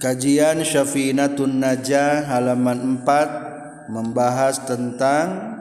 Kajian 0.00 0.64
Syafinatun 0.64 1.60
Najah 1.60 2.24
halaman 2.24 3.04
4 3.04 3.92
membahas 3.92 4.64
tentang 4.64 5.60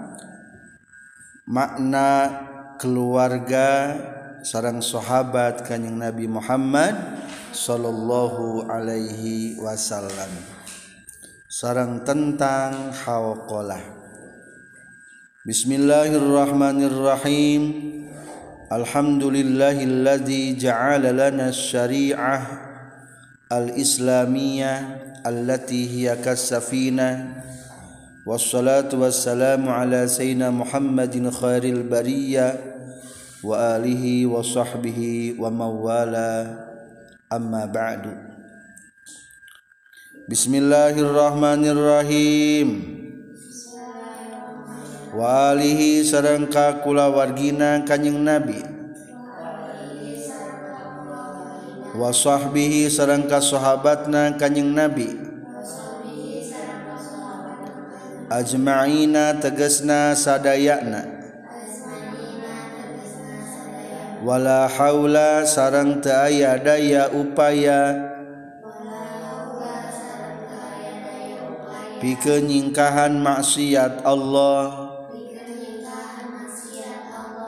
makna 1.43 2.39
keluarga 2.79 3.99
sarang 4.39 4.79
sahabat 4.79 5.67
Kanjeng 5.67 5.99
Nabi 5.99 6.31
Muhammad 6.31 6.95
sallallahu 7.51 8.71
alaihi 8.71 9.59
wasallam. 9.59 10.31
Sarang 11.51 12.07
tentang 12.07 12.95
hawqalah. 12.95 13.83
Bismillahirrahmanirrahim. 15.43 17.61
Alhamdulillahilladzi 18.71 20.55
ja'ala 20.55 21.11
lana 21.11 21.51
syari'ah 21.51 22.68
al-islamiyah 23.49 25.01
allati 25.25 25.89
hiya 25.89 26.21
kasafina 26.21 27.41
wassalatu 28.21 29.01
wassalamu 29.01 29.73
ala 29.73 30.05
sayyidina 30.05 30.53
Muhammadin 30.53 31.33
khairil 31.33 31.81
bariyah 31.81 32.53
wa 33.41 33.73
alihi 33.73 34.29
wa 34.29 34.45
sahbihi 34.45 35.41
wa 35.41 35.49
mawala. 35.49 36.61
Amma 37.29 37.65
ba'du. 37.65 38.13
Bismillahirrahmanirrahim. 40.29 42.69
Wa 45.09 45.57
alihi 45.57 46.05
sareng 46.05 46.53
ka 46.53 46.85
kulawargina 46.85 47.81
kanjing 47.81 48.21
Nabi. 48.21 48.78
wasahbihi 51.95 52.91
sarangka 52.91 53.39
sahabatna 53.39 54.35
kanyeng 54.35 54.73
nabi. 54.73 55.09
Ajma'ina 58.29 59.41
tegesna 59.41 60.13
sadayana 60.13 61.19
wala 64.19 64.67
haula 64.67 65.47
sarang 65.47 66.03
teu 66.03 66.11
aya 66.11 66.59
daya 66.59 67.07
upaya. 67.11 68.11
Pikeun 71.99 72.47
nyingkahan 72.47 73.19
maksiat 73.19 74.07
Allah. 74.07 74.87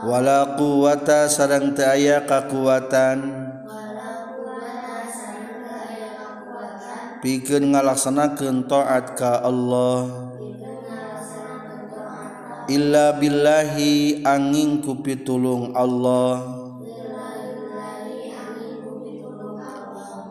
Wala 0.02 0.58
quwata 0.59 1.28
sarang 1.31 1.76
teu 1.76 1.88
aya 1.88 2.23
kakuatan. 2.23 3.50
pikeun 7.22 7.72
ngalaksanakeun 7.72 8.66
taat 8.66 9.14
ka 9.16 9.45
Allah. 9.45 10.09
Illa 12.66 13.14
billahi 13.17 14.25
angin 14.25 14.81
ku 14.81 15.00
pitulung 15.05 15.77
Allah. 15.77 16.42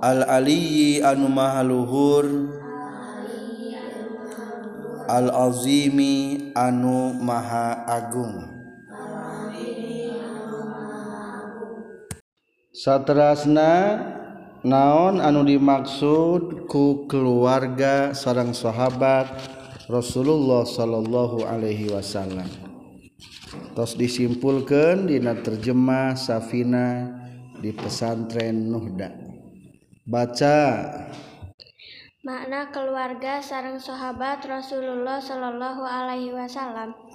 Al 0.00 0.24
aliyyi 0.27 1.05
anu 1.05 1.28
maha 1.30 1.62
luhur. 1.62 2.27
Al 5.11 5.27
azimi 5.50 6.50
anu 6.55 7.14
maha 7.18 7.83
agung. 7.86 8.46
Satrasna 12.70 14.00
naon 14.62 15.19
anu 15.25 15.44
dimaksud 15.44 16.69
ku 16.69 17.08
keluarga 17.08 18.12
sarang 18.12 18.53
sahabat 18.53 19.28
Rasulullah 19.91 20.62
Shallallahu 20.62 21.42
Alaihi 21.48 21.91
Wasallam? 21.91 22.47
Tos 23.75 23.98
disimpulkan 23.98 25.11
Dina 25.11 25.34
terjemah 25.34 26.14
Safina 26.14 27.11
di 27.58 27.74
pesantren 27.74 28.70
Nuhda. 28.70 29.11
Baca. 30.07 30.63
Makna 32.23 32.70
keluarga 32.70 33.42
sarang 33.42 33.83
sahabat 33.83 34.45
Rasulullah 34.46 35.18
Shallallahu 35.18 35.83
Alaihi 35.83 36.36
Wasallam. 36.36 37.09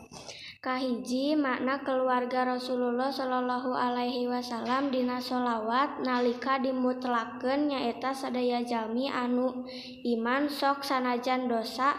Kahiji 0.66 1.38
makna 1.38 1.86
keluarga 1.86 2.58
Rasulullah 2.58 3.14
Shallallahu 3.14 3.78
Alaihi 3.78 4.26
Wasallam 4.26 4.90
dina 4.90 5.22
sholawat 5.22 6.02
nalika 6.02 6.58
dimutlaken 6.58 7.70
nyaeta 7.70 8.18
sadaya 8.18 8.66
jalmi 8.66 9.06
anu 9.06 9.70
iman 10.02 10.50
sok 10.50 10.82
sanajan 10.82 11.46
dosa 11.46 11.94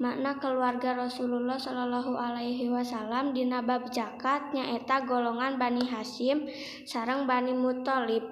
makna 0.00 0.40
keluarga 0.40 0.96
Rasulullah 0.96 1.60
Shallallahu 1.60 2.16
Alaihi 2.16 2.72
Wasallam 2.72 3.36
dina 3.36 3.60
bab 3.60 3.92
zakat 3.92 4.48
nyaeta 4.56 5.04
golongan 5.04 5.60
Bani 5.60 5.84
Hasyim 5.84 6.48
sarang 6.88 7.28
Bani 7.28 7.52
Muthalib. 7.52 8.24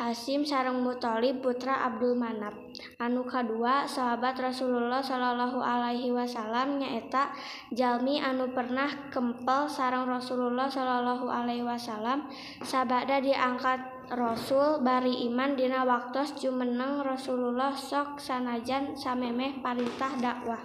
Hasyim 0.00 0.48
sareng 0.48 0.80
Muthalib 0.80 1.44
putra 1.44 1.84
Abdul 1.92 2.16
Manap 2.16 2.56
anu 3.00 3.24
kadua 3.24 3.88
sahabat 3.88 4.36
Rasulullah 4.38 5.00
Shallallahu 5.00 5.60
Alaihi 5.60 6.12
Wasallam 6.12 6.80
nyaeta 6.80 7.32
jalmi 7.72 8.20
anu 8.20 8.52
pernah 8.52 9.10
kempel 9.12 9.70
sarang 9.70 10.08
Rasulullah 10.10 10.68
Shallallahu 10.68 11.26
Alaihi 11.30 11.64
Wasallam. 11.64 12.28
Sabada 12.60 13.20
diangkat 13.22 13.80
Rasul 14.10 14.82
bari 14.82 15.30
iman 15.30 15.54
dina 15.54 15.86
waktos 15.86 16.34
jumeneng 16.36 17.06
Rasulullah 17.06 17.72
sok 17.72 18.18
sanajan 18.18 18.98
samemeh 18.98 19.62
parintah 19.62 20.10
dakwah. 20.18 20.60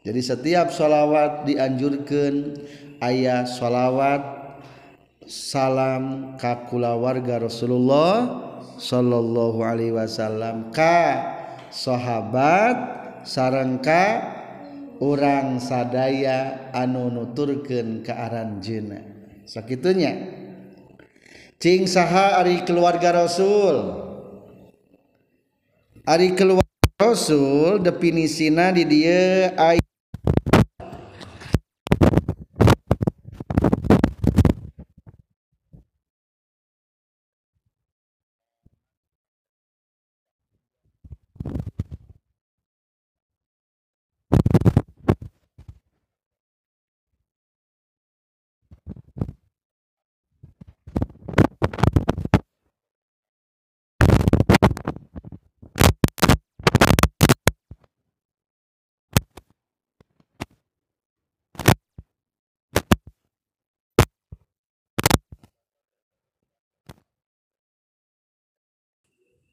Jadi 0.00 0.24
setiap 0.24 0.72
salawat 0.72 1.44
dianjurkan 1.44 2.64
ayah 3.04 3.44
salawat 3.44 4.24
salam 5.28 6.34
kakula 6.40 6.96
warga 6.96 7.44
Rasulullah 7.44 8.40
Shallallahu 8.80 9.60
Alaihi 9.60 9.92
Wasallam. 9.92 10.72
Ka 10.72 11.36
sahabat 11.68 12.76
sarangka 13.28 14.24
orang 15.04 15.60
sadaya 15.60 16.72
anu 16.72 17.12
nuturken 17.12 18.00
kearan 18.00 18.64
jena 18.64 19.04
sakitunya 19.44 20.32
cing 21.60 21.84
saha 21.84 22.40
ari 22.40 22.64
keluarga 22.64 23.12
Rasul. 23.12 24.07
Ari 26.08 26.32
keluarga 26.32 26.64
Rasul 26.96 27.84
definisina 27.84 28.72
di 28.72 28.88
dia 28.88 29.52
ayat 29.60 29.87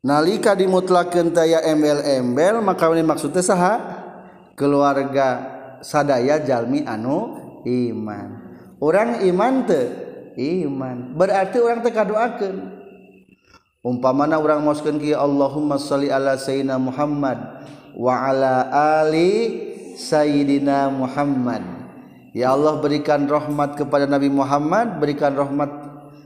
nalika 0.06 0.54
dimutlakeun 0.54 1.34
taya 1.34 1.66
embel-embel 1.66 2.62
maka 2.62 2.86
ini 2.94 3.02
maksudnya 3.02 3.42
saha? 3.42 3.74
Keluarga 4.54 5.42
sadaya 5.82 6.38
jalmi 6.46 6.86
anu 6.86 7.42
iman. 7.66 8.28
Orang 8.78 9.26
iman 9.26 9.66
te 9.66 9.82
iman. 10.38 11.18
Berarti 11.18 11.58
orang 11.58 11.82
teh 11.82 11.92
kadoakeun. 11.92 12.58
Umpamana 13.86 14.42
orang 14.42 14.66
moskeun 14.66 14.98
kieu 14.98 15.18
Allahumma 15.18 15.78
shalli 15.78 16.10
ala 16.10 16.38
sayyidina 16.42 16.82
Muhammad 16.82 17.38
wa 17.94 18.14
ala 18.18 18.70
ali 19.02 19.62
sayyidina 19.94 20.90
Muhammad. 20.90 21.62
Ya 22.36 22.52
Allah 22.52 22.82
berikan 22.82 23.30
rahmat 23.30 23.80
kepada 23.80 24.10
Nabi 24.10 24.28
Muhammad 24.28 25.00
berikan 25.00 25.38
rahmat 25.38 25.70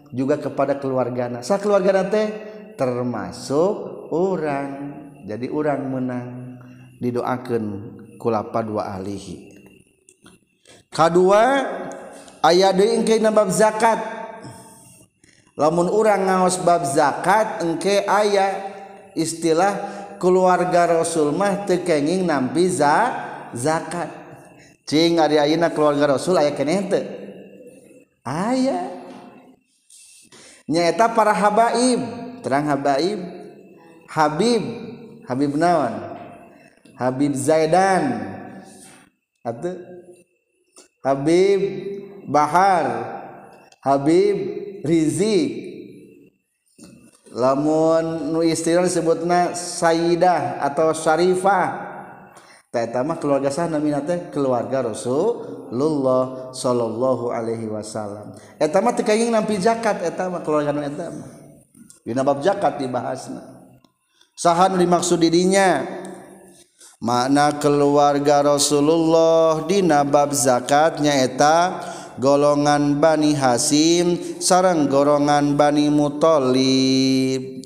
juga 0.10 0.40
kepada 0.40 0.80
keluargana. 0.80 1.46
Sa 1.46 1.62
keluargana 1.62 2.08
teh 2.08 2.49
termasuk 2.80 4.08
orang 4.16 4.96
jadi 5.28 5.52
orang 5.52 5.82
menang 5.92 6.28
didoakan 7.04 7.64
kulapa 8.16 8.64
dua 8.64 8.96
ahlihi 8.96 9.52
kedua 10.88 11.44
ayah 12.46 12.72
deui 12.72 12.96
engke 12.96 13.20
bab 13.20 13.50
zakat. 13.52 14.00
Lamun 15.60 15.92
orang 15.92 16.24
ngaos 16.24 16.56
bab 16.64 16.88
zakat 16.88 17.60
engke 17.64 18.08
ayah 18.08 18.52
istilah 19.12 19.76
keluarga 20.16 21.00
rasul 21.00 21.36
mah 21.36 21.68
teu 21.68 21.84
kenging 21.84 22.24
nampi 22.24 22.72
za, 22.72 23.12
zakat. 23.52 24.08
Cing 24.88 25.20
ari 25.20 25.38
ayeuna 25.38 25.70
keluarga 25.70 26.16
rasul 26.16 26.40
aya 26.40 26.56
keneh 26.56 26.80
teu? 26.88 27.04
Aya. 28.24 29.04
Nyaeta 30.70 31.12
para 31.12 31.36
habaib. 31.36 32.29
terang 32.42 32.68
habaib 32.68 33.20
Habib 34.10 34.64
Habib 35.30 35.54
nawan 35.54 36.20
Habib 37.00 37.32
Zaidan. 37.32 38.36
Atau 39.40 39.72
Habib 41.00 41.60
Bahar. 42.28 43.16
Habib 43.80 44.36
Rizik. 44.84 45.72
Lamun 47.32 48.36
nu 48.36 48.44
istilah 48.44 48.84
disebutna 48.84 49.56
Sayyidah 49.56 50.60
atau 50.60 50.92
Syarifah. 50.92 51.88
Taitama 52.70 53.18
keluarga 53.18 53.50
sah 53.50 53.66
namina 53.66 54.04
teh 54.04 54.30
keluarga 54.30 54.86
Rasulullah 54.86 56.54
Sallallahu 56.54 57.32
Alaihi 57.34 57.66
Wasallam. 57.66 58.36
Etama 58.62 58.94
tekaying 58.94 59.32
nampi 59.32 59.58
zakat 59.58 60.04
eta 60.04 60.28
mah 60.30 60.44
keluarga 60.44 60.76
etama. 60.76 61.39
Dina 62.10 62.26
bab 62.26 62.42
zakat 62.42 62.82
dibahasna. 62.82 63.70
Sahan 64.34 64.82
dimaksud 64.82 65.22
dirinya 65.22 65.86
makna 66.98 67.54
keluarga 67.62 68.42
Rasulullah 68.42 69.62
dina 69.70 70.02
bab 70.02 70.34
zakat 70.34 70.98
nyaeta 71.06 71.78
golongan 72.18 72.98
Bani 72.98 73.38
Hasim 73.38 74.18
sarang 74.42 74.90
golongan 74.90 75.54
Bani 75.54 75.94
Muthalib. 75.94 77.62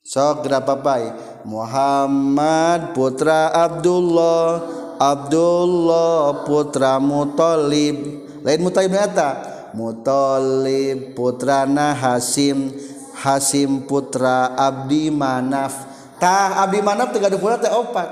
Sok 0.00 0.48
berapa 0.48 0.80
pai? 0.80 1.12
Muhammad 1.44 2.96
putra 2.96 3.52
Abdullah 3.52 4.64
Abdullah 4.96 6.48
putra 6.48 6.96
Muthalib. 6.96 8.24
Lain 8.40 8.60
Muthalib 8.64 8.96
eta? 8.96 9.52
Muthalib 9.76 11.12
putrana 11.12 11.92
Hasim 11.92 12.91
Hasim 13.22 13.86
putra 13.86 14.50
Abdi 14.58 15.14
Manaftah 15.14 16.66
Abdi 16.66 16.82
Manaf 16.82 17.14
gaduh 17.14 17.38
pula 17.38 17.54
teh 17.54 17.70
opat. 17.70 18.10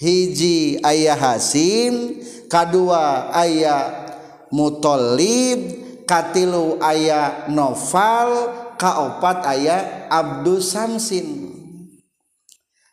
Hiji 0.00 0.80
ayah 0.80 1.20
Hasim 1.20 2.24
kadua 2.48 3.28
ayah 3.36 4.08
Mutolib 4.48 5.60
katilu 6.08 6.80
ayah 6.80 7.46
Noval 7.52 8.56
kaopat 8.80 9.44
ayah 9.52 10.08
Abdus 10.08 10.72
Samsin. 10.72 11.52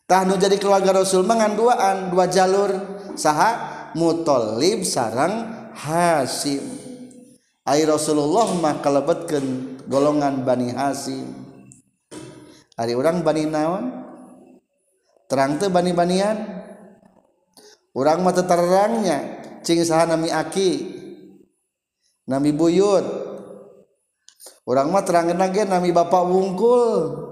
Tahnu 0.07 0.35
jadi 0.35 0.59
keluarga 0.59 0.91
Rasul 0.91 1.23
menganduaan 1.23 2.11
dua 2.11 2.27
jalur. 2.27 2.71
Saha? 3.15 3.75
Mutolib 3.95 4.83
sarang 4.83 5.71
Hasim. 5.71 6.63
Ai 7.63 7.87
Rasulullah 7.87 8.51
mah 8.59 8.79
kalebetkeun 8.83 9.76
golongan 9.87 10.43
Bani 10.43 10.69
Hasim. 10.75 11.31
Ari 12.77 12.93
orang 12.93 13.25
Bani 13.25 13.43
naon? 13.47 13.85
Terang 15.25 15.57
teh 15.57 15.71
Bani 15.71 15.91
Banian. 15.95 16.37
Orang 17.97 18.21
mata 18.21 18.45
terangnya 18.45 19.41
cing 19.65 19.81
saha 19.81 20.05
nami 20.05 20.29
aki. 20.29 20.71
Nami 22.29 22.53
buyut. 22.53 23.03
Orang 24.67 24.91
mah 24.91 25.01
terangna 25.01 25.33
nage 25.33 25.65
nami 25.65 25.89
bapak 25.95 26.23
wungkul. 26.27 27.25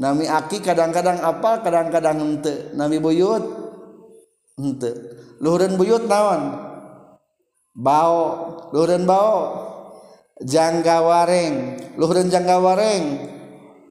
Nami 0.00 0.26
aki 0.26 0.58
kadang-kadang 0.64 1.22
apa 1.22 1.62
kadang-kadang 1.62 2.18
henteu. 2.18 2.74
nami 2.74 2.98
buyut 2.98 3.44
henteu. 4.58 4.94
luhuran 5.42 5.76
buyut 5.76 6.06
naon? 6.08 6.56
Bao. 7.76 8.22
Luhuran 8.72 9.04
bao. 9.04 9.73
jangga 10.42 10.98
wareng. 11.04 11.54
Luhurun 11.94 12.26
jangga 12.30 12.58
wareng. 12.58 13.04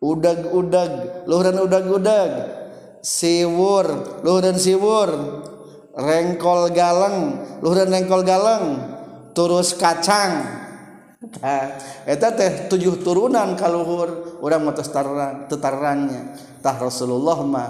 Udeg-udeg 0.03 1.23
Luhurun 1.29 1.57
udeg-udeg 1.63 2.31
siwur. 2.99 4.19
Luhurun 4.25 4.57
siwur. 4.59 5.09
Rengkol 5.95 6.73
galeng. 6.75 7.39
Luhurun 7.63 7.87
rengkol 7.87 8.27
galeng. 8.27 8.65
Turus 9.31 9.73
kacang. 9.77 10.63
Nah, 11.23 11.79
eta 12.03 12.35
teh 12.35 12.67
tujuh 12.67 12.99
turunan 12.99 13.55
kaluhur 13.55 14.39
orang 14.43 14.59
mau 14.59 14.75
tetaran 14.75 15.47
tetarannya 15.47 16.35
tah 16.59 16.75
Rasulullah 16.75 17.39
mah 17.47 17.69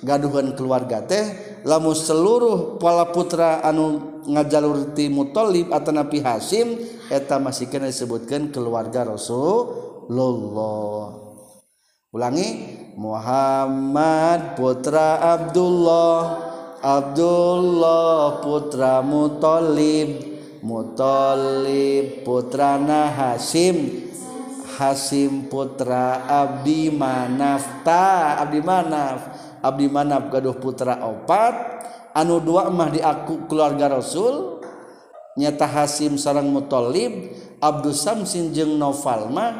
gaduhan 0.00 0.56
keluarga 0.56 1.04
teh 1.04 1.47
lamun 1.64 1.94
seluruh 1.96 2.76
pala 2.78 3.10
putra 3.10 3.62
anu 3.64 4.20
ngajalur 4.28 4.92
ti 4.92 5.08
Muthalib 5.08 5.72
atau 5.72 5.90
nabi 5.94 6.20
Hasim 6.20 6.78
eta 7.08 7.40
masih 7.40 7.66
kena 7.72 7.88
disebutkan 7.88 8.52
keluarga 8.52 9.08
Rasulullah. 9.08 11.04
Ulangi 12.08 12.48
Muhammad 12.96 14.56
putra 14.56 15.20
Abdullah 15.20 16.48
Abdullah 16.80 18.40
putra 18.40 19.04
Muthalib 19.04 20.40
Muthalib 20.64 22.24
putra 22.26 22.80
Hasim 23.12 24.08
Hasim 24.78 25.50
putra 25.50 26.22
Abdi 26.26 26.90
Manaf 26.94 27.82
ta 27.82 28.38
Abdi 28.38 28.62
Manaf. 28.62 29.37
Abdi 29.62 29.86
manap 29.90 30.30
gaduh 30.30 30.56
putra 30.56 31.00
opat 31.02 31.54
anu 32.14 32.42
dua 32.42 32.70
mah 32.70 32.90
diaku 32.90 33.46
keluarga 33.50 33.98
Rasul 33.98 34.62
nyata 35.38 35.66
Hasim 35.66 36.18
sarang 36.18 36.50
Muthalib 36.50 37.34
Abdul 37.62 37.94
Samsin 37.94 38.50
jeung 38.54 38.78
Noval 38.78 39.30
mah 39.30 39.52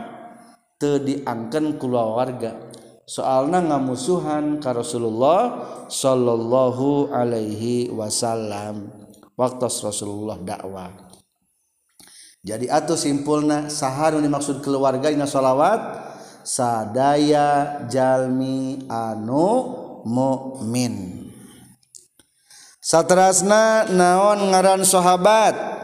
teu 0.78 1.02
diangkeun 1.02 1.78
keluarga. 1.78 2.71
Soalna 3.09 3.64
ngamusuhan 3.64 4.61
ka 4.61 4.76
Rasulullah 4.76 5.64
sallallahu 5.88 7.09
alaihi 7.09 7.88
wasallam. 7.88 8.93
Waktu 9.38 9.64
Rasulullah 9.71 10.37
dakwah. 10.43 10.90
Jadi 12.43 12.71
atau 12.71 12.95
simpulna 12.95 13.71
saharun 13.71 14.23
dimaksud 14.23 14.62
keluarga 14.62 15.11
dina 15.11 15.26
sholawat 15.26 16.11
sadaya 16.47 17.83
jalmi 17.90 18.87
anu 18.87 19.77
mukmin 20.07 21.28
satrasna 22.88 23.85
naon 23.93 24.49
ngaran 24.49 24.81
sahabat? 24.81 25.76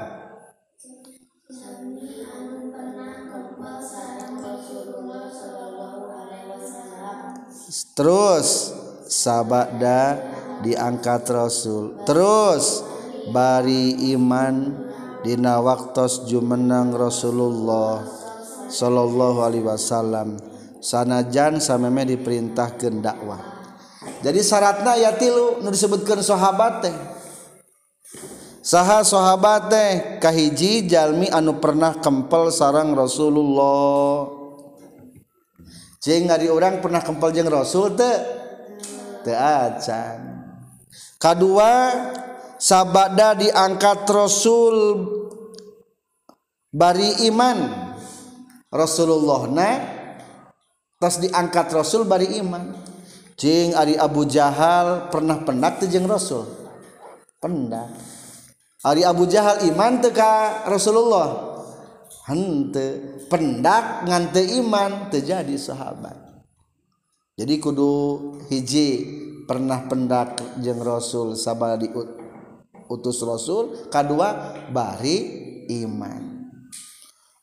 Terus 7.95 8.75
sabada 9.07 10.19
diangkat 10.67 11.31
rasul. 11.31 11.95
Terus 12.03 12.83
bari 13.31 14.11
iman 14.19 14.75
dina 15.23 15.63
waktos 15.63 16.27
jumenang 16.27 16.91
Rasulullah 16.91 18.03
sallallahu 18.67 19.47
alaihi 19.47 19.63
wasallam. 19.63 20.43
Sanajan 20.83 21.63
sameme 21.63 22.03
diperintahkeun 22.03 22.99
dakwah 22.99 23.54
jadi 24.25 24.41
syaratna 24.41 24.97
ya 24.97 25.13
tilu 25.17 25.61
nu 25.61 25.69
disebutkan 25.69 26.25
sahabat 26.25 26.89
teh. 26.89 26.97
Saha 28.65 29.05
sahabat 29.05 29.69
teh 29.69 29.91
kahiji 30.25 30.89
jalmi 30.89 31.29
anu 31.29 31.61
pernah 31.61 31.93
kempel 32.01 32.49
sarang 32.49 32.97
Rasulullah. 32.97 34.25
Jeung 36.01 36.33
ari 36.33 36.49
orang 36.49 36.81
pernah 36.81 37.05
kempel 37.05 37.33
jeung 37.33 37.53
Rasul 37.53 37.93
teh? 37.93 38.17
Teu 39.25 39.33
acan 39.33 40.21
kadua 41.17 41.93
sabada 42.61 43.33
diangkat 43.33 44.05
Rasul 44.09 44.77
bari 46.73 47.29
iman. 47.33 47.89
Rasulullah 48.69 49.49
na 49.49 49.71
tas 51.01 51.21
diangkat 51.21 51.73
Rasul 51.73 52.09
bari 52.09 52.37
iman. 52.41 52.94
Jing 53.35 53.75
Ari 53.75 53.99
Abu 53.99 54.27
Jahal 54.31 55.11
pernah 55.11 55.43
pendak 55.43 55.83
tejeng 55.83 56.07
Rasul. 56.07 56.47
Pendak 57.43 57.91
Ari 58.85 59.01
Abu 59.01 59.25
Jahal 59.25 59.65
iman 59.73 59.99
teka 60.05 60.65
Rasulullah. 60.69 61.57
Hente 62.29 63.21
pendak 63.29 64.05
ngante 64.05 64.41
iman 64.61 65.09
terjadi 65.09 65.57
sahabat. 65.57 66.17
Jadi 67.35 67.59
kudu 67.59 67.93
hiji 68.47 68.89
pernah 69.49 69.85
pendak 69.91 70.41
jeng 70.63 70.81
Rasul 70.81 71.35
sabar 71.35 71.77
di 71.81 71.91
utus 72.89 73.19
Rasul 73.25 73.91
kedua 73.91 74.55
bari 74.71 75.17
iman. 75.83 76.53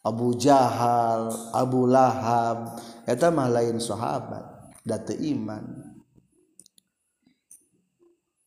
Abu 0.02 0.34
Jahal 0.38 1.30
Abu 1.54 1.86
Lahab 1.86 2.82
eta 3.06 3.30
mah 3.30 3.50
lain 3.50 3.78
sahabat 3.78 4.78
date 4.82 5.18
iman. 5.34 5.81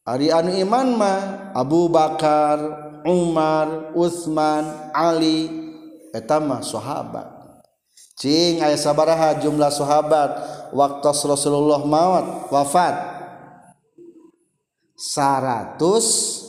Ari 0.05 0.29
anu 0.29 0.53
iman 0.53 1.01
mah 1.01 1.21
Abu 1.57 1.89
Bakar 1.89 2.61
Umar 3.09 3.97
Utsman 3.97 4.93
Ali 4.93 5.49
eta 6.13 6.37
mah 6.41 6.61
sahabat. 6.61 7.25
Cing 8.21 8.61
aya 8.61 8.77
sabaraha 8.77 9.41
jumlah 9.41 9.73
sahabat. 9.73 10.31
Waktu 10.77 11.09
Rasulullah 11.25 11.81
maut 11.83 12.53
wafat. 12.53 13.17
100 14.95 16.45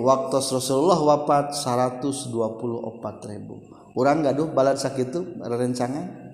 Waktu 0.00 0.36
Rasulullah 0.40 0.96
wafat 0.96 1.52
124.000 1.52 3.69
kurang 3.92 4.22
gaduh 4.22 4.50
balad 4.50 4.78
sakit 4.78 5.14
rerencangan. 5.40 6.30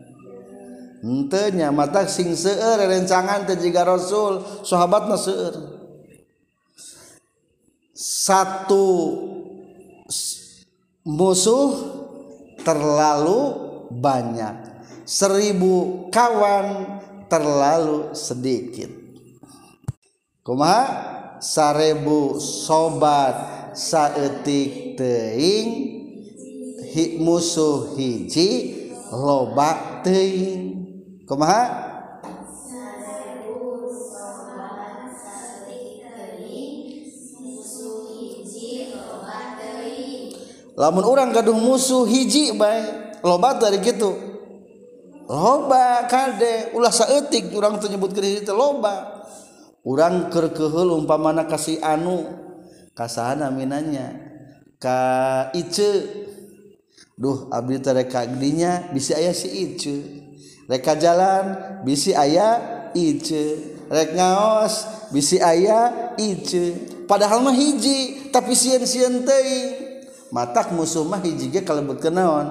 Entenya 1.07 1.71
mata 1.71 2.09
sing 2.09 2.33
seueur 2.33 2.81
rerencangan 2.81 3.45
teh 3.47 3.61
jiga 3.61 3.85
rasul 3.85 4.43
sahabatna 4.65 5.15
seueur. 5.15 5.55
Satu 7.97 8.87
musuh 11.07 11.71
terlalu 12.67 13.41
banyak. 13.93 14.75
Seribu 15.07 16.09
kawan 16.11 16.99
terlalu 17.31 18.11
sedikit. 18.17 18.91
Kumaha? 20.43 21.15
Sarebu 21.37 22.41
sobat 22.41 23.71
saetik 23.77 24.97
teing 24.97 25.96
hi 26.93 27.19
musuh 27.19 27.97
hiji 27.99 28.49
loba 29.11 30.03
teuing. 30.07 30.63
Kumaha? 31.27 31.87
Lamun 40.77 41.05
orang 41.09 41.33
gaduh 41.33 41.57
musuh 41.57 42.05
hiji 42.05 42.53
baik 42.53 43.25
loba 43.25 43.57
dari 43.57 43.81
gitu 43.81 44.13
loba 45.25 46.05
kade 46.07 46.77
ulah 46.77 46.93
saeutik 46.93 47.49
urang 47.57 47.81
teu 47.81 47.91
nyebut 47.91 48.13
hiji 48.15 48.45
teh 48.45 48.55
loba. 48.55 49.25
Urang 49.87 50.35
keur 50.35 50.51
keheul 50.51 50.99
umpamana 50.99 51.47
kasih 51.47 51.79
anu 51.79 52.27
kasana 52.93 53.55
minanya. 53.55 54.19
Ka 54.83 55.49
ice 55.55 56.05
duh 57.17 57.49
abdi 57.49 57.81
teh 57.81 57.97
rek 57.97 58.13
dinya 58.37 58.93
bisi 58.93 59.17
aya 59.17 59.33
si 59.33 59.49
ice. 59.49 59.97
Rek 60.69 60.87
jalan 61.01 61.45
bisi 61.83 62.13
aya 62.13 62.91
ice. 62.93 63.77
Rek 63.89 64.13
ngaos 64.15 64.75
bisi 65.11 65.41
aya 65.41 66.13
ice. 66.21 66.93
Padahal 67.09 67.41
mah 67.41 67.55
hiji 67.55 68.29
tapi 68.35 68.53
sieun-sieun 68.53 69.23
teuing 69.23 69.69
matak 70.35 70.75
musuh 70.75 71.07
mah 71.07 71.23
hiji 71.23 71.55
ge 71.55 71.63
kalebetkeun 71.63 72.15
naon? 72.15 72.49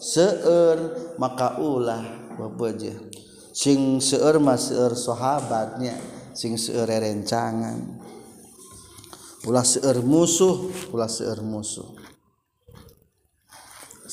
Seueur 0.00 0.96
maka 1.20 1.60
ulah 1.60 2.00
babaja 2.40 2.96
sing 3.52 4.00
seueur 4.00 4.40
mah 4.40 4.56
seueur 4.56 4.96
sahabatnya 4.96 5.92
sing 6.32 6.56
seueur 6.56 6.88
rencangan 6.88 8.00
ulah 9.44 9.60
seueur 9.60 10.00
musuh 10.00 10.72
ulah 10.96 11.10
seueur 11.10 11.44
musuh 11.44 11.84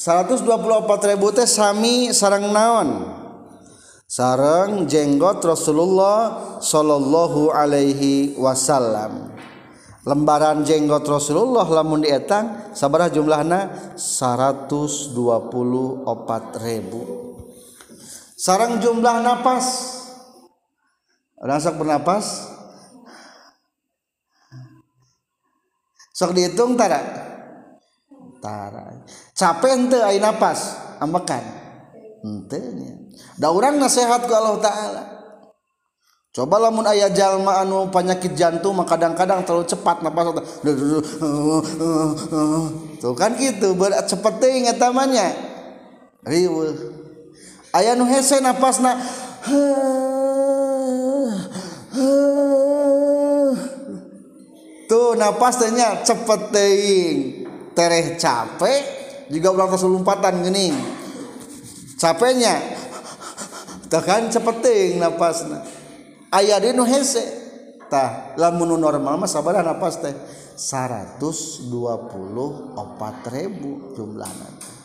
124.000 0.07 1.19
teh 1.35 1.43
sami 1.43 2.15
sarang 2.15 2.55
naon? 2.55 3.11
Sarang 4.07 4.87
jenggot 4.87 5.43
Rasulullah 5.43 6.55
Shallallahu 6.63 7.51
Alaihi 7.51 8.39
Wasallam. 8.39 9.35
Lembaran 10.07 10.63
jenggot 10.63 11.03
Rasulullah 11.03 11.67
lamun 11.67 12.07
dietang 12.07 12.71
sabarah 12.71 13.11
jumlahna 13.11 13.91
124.000 13.99 16.07
sarang 18.39 18.79
jumlah 18.79 19.19
napas 19.19 19.97
orang 21.41 21.59
sok 21.59 21.75
bernapas. 21.83 22.55
Sok 26.17 26.33
dihitung 26.33 26.73
tara? 26.73 26.97
Tara. 28.41 29.05
capek 29.37 29.71
ente 29.77 30.01
ay 30.01 30.17
nafas 30.17 30.81
ambekan. 30.97 31.45
Ente 32.25 32.57
da 33.37 33.53
urang 33.53 33.77
nasehat 33.77 34.25
ku 34.25 34.33
Allah 34.33 34.57
taala. 34.57 35.03
Coba 36.33 36.61
lamun 36.61 36.85
aya 36.85 37.09
jalma 37.09 37.65
anu 37.65 37.89
penyakit 37.89 38.37
jantung 38.37 38.77
mah 38.77 38.85
kadang-kadang 38.85 39.41
terlalu 39.41 39.65
cepat 39.65 40.05
napas 40.05 40.29
uh, 40.29 40.37
uh, 40.37 41.61
uh, 41.65 42.65
tuh 43.01 43.17
kan 43.17 43.33
gitu 43.41 43.73
berat 43.73 44.05
cepet 44.05 44.33
teuing 44.37 44.69
eta 44.69 44.93
mah 44.93 45.09
riweuh. 46.25 46.77
Aya 47.73 47.97
nu 47.97 48.05
hese 48.05 48.37
napasna 48.37 49.01
tuh 54.85 55.17
napasnya 55.17 56.05
cepet 56.05 56.41
teuing 56.53 57.17
tereh 57.73 58.13
capek. 58.17 58.96
juga 59.31 59.53
ulang 59.53 59.71
keselumpatan 59.71 60.43
gini. 60.45 60.73
Capeknya. 61.97 62.55
Tekan 63.87 64.27
seperti 64.27 64.99
napasna. 64.99 65.63
Ayah 66.31 66.59
di 66.59 66.75
hese. 66.87 67.23
Tah 67.87 68.35
lamun 68.35 68.75
normal 68.75 69.15
mah 69.15 69.31
sabar 69.31 69.63
napas 69.63 70.03
teh. 70.03 70.15
124 70.57 71.69
ribu 73.29 73.93
jumlah 73.93 74.25
nanti 74.25 74.77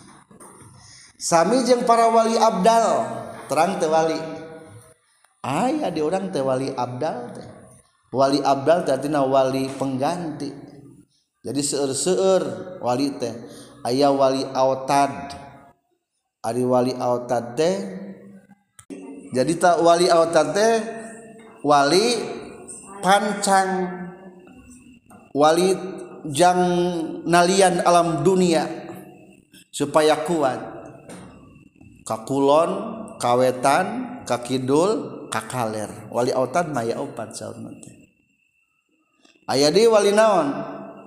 sami 1.22 1.62
jeng 1.62 1.86
para 1.86 2.10
wali 2.10 2.34
abdal. 2.34 3.06
Terang 3.46 3.78
teh 3.78 3.86
wali. 3.86 4.18
Ayah 5.46 5.94
di 5.94 6.02
orang 6.02 6.34
tewali 6.34 6.74
abdal 6.74 7.30
teh. 7.30 7.48
Wali 8.10 8.42
abdal 8.42 8.82
teh 8.82 8.98
wali 9.06 9.70
pengganti. 9.78 10.50
Jadi 11.42 11.60
seueur-seueur 11.62 12.42
wali 12.82 13.14
teh. 13.22 13.34
Ayah 13.86 14.12
wali 14.14 14.42
autad. 14.54 15.38
Ari 16.42 16.64
wali 16.66 16.92
autad 16.98 17.54
teh. 17.54 17.76
Jadi 19.32 19.52
tak 19.56 19.80
wali 19.80 20.10
autad 20.10 20.50
teh 20.52 20.74
wali 21.62 22.18
pancang 22.98 23.70
wali 25.32 25.72
jang 26.34 26.60
nalian 27.24 27.80
alam 27.86 28.26
dunia 28.26 28.66
supaya 29.70 30.18
kuat. 30.26 30.60
Kakulon 32.02 32.70
kawetan 33.22 34.18
kakidul 34.26 35.26
kakaler. 35.30 36.10
Wali 36.10 36.34
autad 36.34 36.74
maya 36.74 36.98
opat 36.98 37.38
saurna 37.38 37.70
teh. 37.78 37.94
Aya 39.46 39.70
di 39.70 39.86
wali 39.86 40.10
naon? 40.10 40.50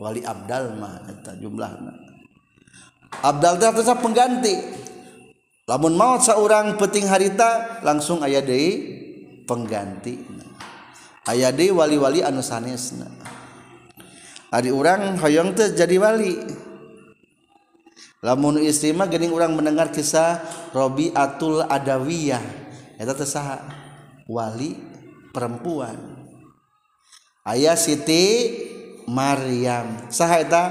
Wali 0.00 0.24
Abdalmah 0.24 1.04
jumlah 1.36 1.70
Abdal 3.20 3.60
pengganti. 4.00 4.56
Lamun 5.68 5.92
maut 5.94 6.24
seorang 6.24 6.80
peting 6.80 7.06
harita 7.06 7.78
langsung 7.84 8.24
aya 8.24 8.42
De 8.42 8.58
pengganti. 9.44 10.18
Aya 11.28 11.52
De 11.54 11.70
wali-wali 11.70 12.24
anu 12.24 12.42
sanesna. 12.42 13.06
Ari 14.50 14.74
orang 14.74 15.14
hoyong 15.20 15.54
teh 15.54 15.78
jadi 15.78 15.94
wali. 16.00 16.42
Lamun 18.24 18.58
istrima 18.58 19.06
gening 19.06 19.30
orang 19.30 19.54
mendengar 19.54 19.94
kisah 19.94 20.42
Robiatul 20.74 21.62
Adawiyah. 21.62 22.42
Eta 22.98 23.14
teh 23.14 23.28
saha? 23.28 23.62
Wali 24.26 24.89
perempuan. 25.30 25.96
Ayah 27.46 27.74
Siti 27.74 28.54
Maryam. 29.08 30.10
Saha 30.12 30.42
eta? 30.42 30.64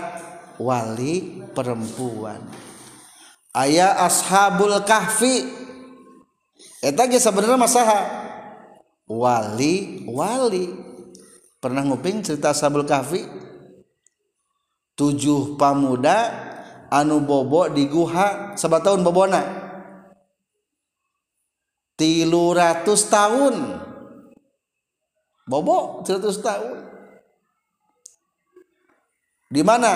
Wali 0.59 1.43
perempuan. 1.51 2.43
Ayah 3.55 4.05
Ashabul 4.05 4.75
Kahfi. 4.85 5.47
Eta 6.79 7.07
ge 7.07 7.19
sebenarnya 7.19 7.59
masaha 7.59 7.99
wali 9.09 10.05
wali. 10.07 10.71
Pernah 11.59 11.83
nguping 11.83 12.23
cerita 12.23 12.55
Ashabul 12.55 12.87
Kahfi? 12.87 13.25
Tujuh 14.95 15.55
pamuda 15.55 16.47
anu 16.91 17.23
bobo 17.23 17.71
di 17.71 17.87
guha 17.87 18.55
sabat 18.59 18.83
tahun 18.83 19.03
bobona? 19.03 19.41
Tilu 21.99 22.55
ratus 22.55 23.11
tahun 23.11 23.55
bobo 25.50 26.06
100 26.06 26.46
tahun 26.46 26.89
di 29.50 29.65
mana? 29.65 29.91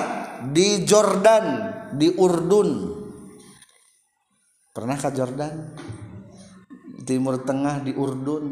Di 0.49 0.81
Jordan 0.81 1.45
di 1.93 2.09
Urdun. 2.09 2.69
Pernah 4.73 4.97
ke 4.97 5.13
Jordan? 5.13 5.55
Timur 7.05 7.37
Tengah 7.45 7.85
di 7.85 7.93
Urdun. 7.93 8.49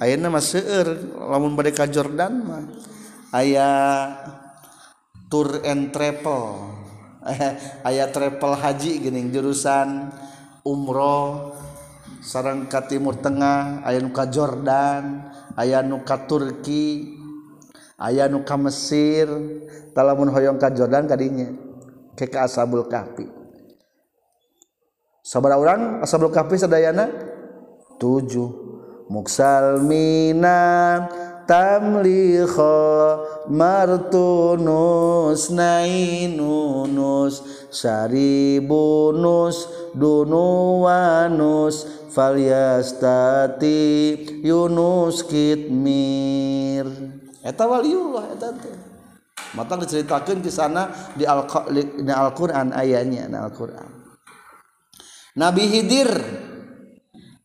Ayeuna 0.00 0.32
mah 0.32 0.40
seueur 0.40 1.12
lamun 1.20 1.52
bade 1.52 1.76
ka 1.76 1.84
Jordan 1.84 2.32
mah. 2.48 2.64
Aya 3.36 3.68
tour 5.28 5.60
and 5.68 5.92
travel. 5.92 6.72
Aya 7.88 8.08
travel 8.08 8.56
haji 8.56 9.04
geuning 9.04 9.28
jurusan 9.28 10.08
umroh 10.64 11.52
sarang 12.24 12.72
ka 12.72 12.88
Timur 12.88 13.20
Tengah 13.20 13.84
aya 13.84 14.00
ka 14.08 14.32
Jordan. 14.32 15.27
aya 15.58 15.82
nuka 15.82 16.14
Turki 16.30 17.18
aya 17.98 18.30
nuka 18.30 18.54
Mesir 18.54 19.26
talamun 19.90 20.30
hoyong 20.30 20.62
ka 20.62 20.70
Jordan 20.70 21.10
kadinya 21.10 21.50
ke 22.14 22.30
ka 22.30 22.46
Asabul 22.46 22.86
Kahfi 22.86 23.26
sabar 25.26 25.58
orang 25.58 26.06
Asabul 26.06 26.30
Kahfi 26.30 26.54
sadayana? 26.54 27.10
Tujuh. 27.98 28.70
Muksal 29.08 29.80
minan 29.82 31.08
tamliho 31.48 32.76
martunus 33.48 35.48
nainunus 35.48 37.40
saribunus 37.72 39.64
dunuwanus 39.96 41.97
falyastati 42.18 43.78
Yunus 44.42 45.22
kitmir. 45.22 46.90
Eta 47.46 47.62
waliullah 47.70 48.34
eta 48.34 48.50
teh. 48.58 48.74
Mata 49.54 49.78
diceritakeun 49.78 50.42
di 50.42 50.50
sana 50.50 50.90
di 51.14 51.22
Al-Qur'an 51.22 52.74
ayatnya 52.74 53.30
na 53.30 53.46
Al-Qur'an. 53.46 53.86
Nabi 55.38 55.64
Hidir 55.70 56.10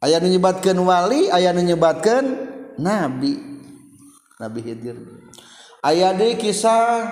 ayat 0.02 0.26
nyebatkeun 0.26 0.82
wali 0.82 1.30
ayat 1.30 1.54
nyebatkeun 1.54 2.26
nabi. 2.82 3.38
Nabi 4.42 4.60
Hidir. 4.66 4.98
Aya 5.86 6.18
di 6.18 6.40
kisah 6.40 7.06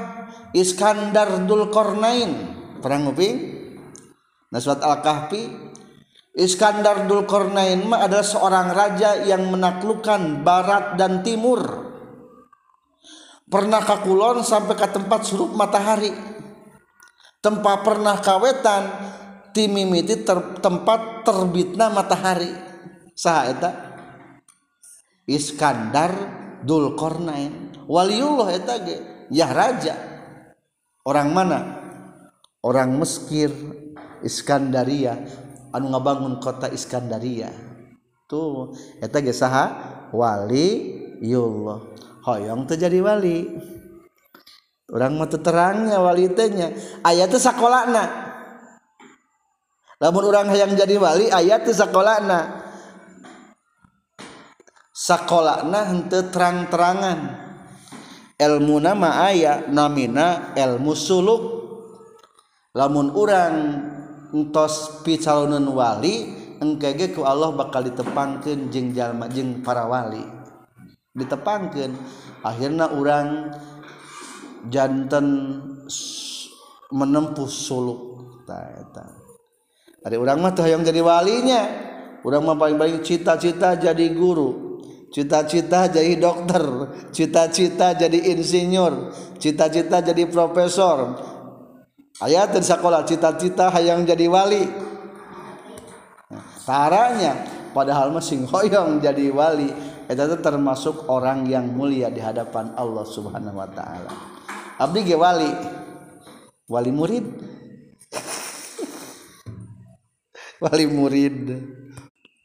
Iskandar 0.55 1.45
Dulkarnain 1.45 2.31
perang 2.81 3.13
Uping 3.13 3.37
Naswat 4.49 4.81
Al-Kahfi. 4.81 5.70
Iskandar 6.31 7.11
Dulkarnain 7.11 7.91
adalah 7.91 8.23
seorang 8.23 8.71
raja 8.71 9.19
yang 9.19 9.51
menaklukkan 9.51 10.47
barat 10.47 10.95
dan 10.95 11.19
timur. 11.27 11.91
Pernah 13.51 13.83
ke 13.83 14.07
kulon 14.07 14.39
sampai 14.39 14.79
ke 14.79 14.87
tempat 14.95 15.27
surup 15.27 15.51
matahari. 15.51 16.15
Tempat 17.43 17.77
pernah 17.83 18.15
kawetan 18.23 18.83
timimiti 19.51 20.23
ter, 20.23 20.55
tempat 20.63 21.27
terbitna 21.27 21.91
matahari. 21.91 22.47
Saha 23.11 23.41
eta? 23.51 23.71
Iskandar 25.27 26.15
Dulkarnain 26.63 27.75
waliullah 27.91 28.55
eta 28.55 28.79
ge? 28.79 29.27
Ya 29.27 29.51
raja. 29.51 29.99
Orang 31.03 31.35
mana? 31.35 31.59
Orang 32.63 32.95
Meskir 32.95 33.51
Iskandaria 34.23 35.17
anu 35.71 35.91
ngabangun 35.91 36.39
kota 36.43 36.67
Iskandaria. 36.71 37.51
Tuh 38.27 38.75
eta 39.03 39.19
ge 39.19 39.35
saha? 39.35 39.91
Wali 40.11 40.99
yullah 41.23 41.79
hoyong 42.27 42.67
teu 42.69 42.77
jadi 42.77 42.99
wali. 43.01 43.47
Urang 44.91 45.15
mah 45.15 45.27
terangnya 45.31 46.03
wali 46.03 46.27
teh 46.35 46.51
nya. 46.51 46.67
Aya 47.07 47.23
teh 47.31 47.39
sakolana. 47.39 48.27
Lamun 50.03 50.23
urang 50.27 50.51
hayang 50.51 50.75
jadi 50.75 50.99
wali 50.99 51.31
aya 51.31 51.63
teh 51.63 51.71
sakolana. 51.71 52.67
Sakolana 54.91 55.87
henteu 55.87 56.27
terang-terangan. 56.27 57.19
Ilmuna 58.35 58.91
mah 58.91 59.31
aya 59.31 59.63
namina 59.71 60.51
ilmu 60.59 60.91
suluk. 60.91 61.43
Lamun 62.75 63.15
urang 63.15 63.55
entos 64.31 65.03
picalonan 65.03 65.67
wali 65.71 66.41
engkege 66.61 67.11
ku 67.11 67.25
Allah 67.25 67.51
bakal 67.51 67.83
ditepangkan 67.83 68.69
jeng 68.69 68.93
jalma 68.95 69.27
jeng 69.27 69.65
para 69.65 69.89
wali. 69.89 70.21
Ditepangkan 71.11 71.91
akhirnya 72.45 72.87
orang 72.95 73.51
jantan 74.69 75.27
menempuh 76.91 77.49
suluk. 77.49 78.01
Dari 80.01 80.17
orang 80.17 80.37
mah 80.43 80.51
tuh 80.51 80.67
yang 80.67 80.83
jadi 80.83 80.99
walinya. 80.99 81.61
Orang 82.21 82.45
mah 82.45 82.57
paling-paling 82.59 83.01
cita-cita 83.01 83.79
jadi 83.79 84.13
guru. 84.13 84.79
Cita-cita 85.09 85.87
jadi 85.89 86.19
dokter. 86.19 86.63
Cita-cita 87.09 87.95
jadi 87.95 88.35
insinyur. 88.35 89.13
Cita-cita 89.39 90.03
jadi 90.03 90.27
profesor. 90.27 91.17
Ayat 92.21 92.53
di 92.53 92.61
sekolah 92.61 93.01
cita-cita 93.03 93.73
hayang 93.73 94.05
jadi 94.05 94.29
wali. 94.29 94.69
Caranya 96.61 97.41
padahal 97.73 98.13
masing 98.13 98.45
hoyong 98.47 99.01
jadi 99.01 99.33
wali 99.33 99.73
itu 100.07 100.37
termasuk 100.39 101.09
orang 101.09 101.49
yang 101.49 101.67
mulia 101.67 102.13
di 102.13 102.21
hadapan 102.21 102.71
Allah 102.77 103.03
Subhanahu 103.03 103.57
wa 103.57 103.67
taala. 103.67 104.13
Abdi 104.77 105.03
ge 105.03 105.17
wali 105.17 105.51
wali 106.69 106.91
murid. 106.93 107.25
Wali 110.61 110.85
murid. 110.85 111.57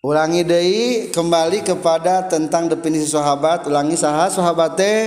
Ulangi 0.00 0.40
deui 0.40 1.12
kembali 1.12 1.60
kepada 1.60 2.24
tentang 2.24 2.64
definisi 2.64 3.12
sahabat 3.12 3.68
ulangi 3.68 3.92
saha 3.92 4.32
sahabat 4.32 4.72
teh 4.72 5.00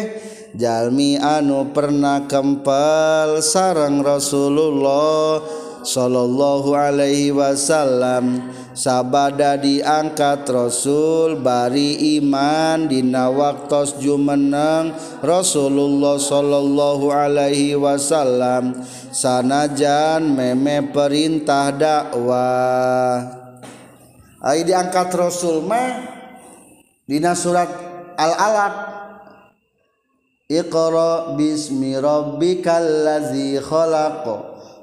jalmi 0.55 1.19
anu 1.19 1.69
pernah 1.73 2.25
kempel 2.25 3.43
sarang 3.43 4.01
Rasulullah 4.01 5.41
Shallallahu 5.79 6.75
Alaihi 6.75 7.31
Wasallam. 7.31 8.51
Sabada 8.75 9.59
diangkat 9.59 10.47
Rasul 10.47 11.35
bari 11.39 12.19
iman 12.19 12.87
dina 12.87 13.27
waktos 13.27 13.99
jumeneng 13.99 14.95
Rasulullah 15.19 16.15
Shallallahu 16.15 17.11
Alaihi 17.11 17.75
Wasallam. 17.75 18.83
Sanajan 19.11 20.31
meme 20.31 20.91
perintah 20.95 21.75
dakwah. 21.75 23.35
Ayo 24.39 24.61
diangkat 24.63 25.11
Rasul 25.11 25.59
mah 25.67 26.07
dina 27.03 27.35
surat 27.35 27.67
Al-Alaq. 28.15 28.88
Iqra 30.49 31.37
bismi 31.37 31.93
rabbikal 31.93 33.05
ladzi 33.05 33.61
khalaq 33.61 34.25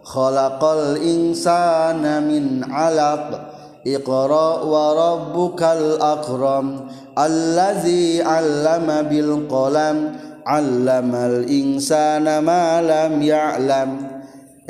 khalaqal 0.06 0.94
insana 1.02 2.22
min 2.22 2.62
'alaq 2.62 3.34
Iqra 3.82 4.62
wa 4.62 4.94
rabbukal 4.94 5.98
akram 5.98 6.86
allazi 7.18 8.22
'allama 8.22 9.10
bil 9.10 9.50
qalam 9.50 10.14
'allamal 10.46 11.42
insana 11.50 12.38
ma 12.38 12.78
lam 12.78 13.18
ya'lam 13.18 13.90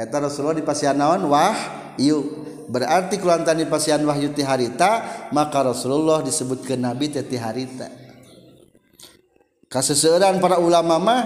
Eta 0.00 0.16
Rasulullah 0.16 0.56
di 0.56 0.64
pasian 0.64 0.96
naon 0.96 1.28
wahyu. 1.28 2.24
Berarti 2.72 3.20
kulantan 3.20 3.60
di 3.60 3.68
pasian 3.68 4.00
wahyu 4.00 4.32
ti 4.32 4.40
harita 4.40 5.28
maka 5.28 5.60
Rasulullah 5.60 6.24
disebutkeun 6.24 6.80
nabi 6.80 7.12
teh 7.12 7.20
ti 7.20 7.36
harita. 7.36 8.05
kaseseran 9.70 10.38
para 10.38 10.58
ulama 10.58 10.96
mah 10.98 11.22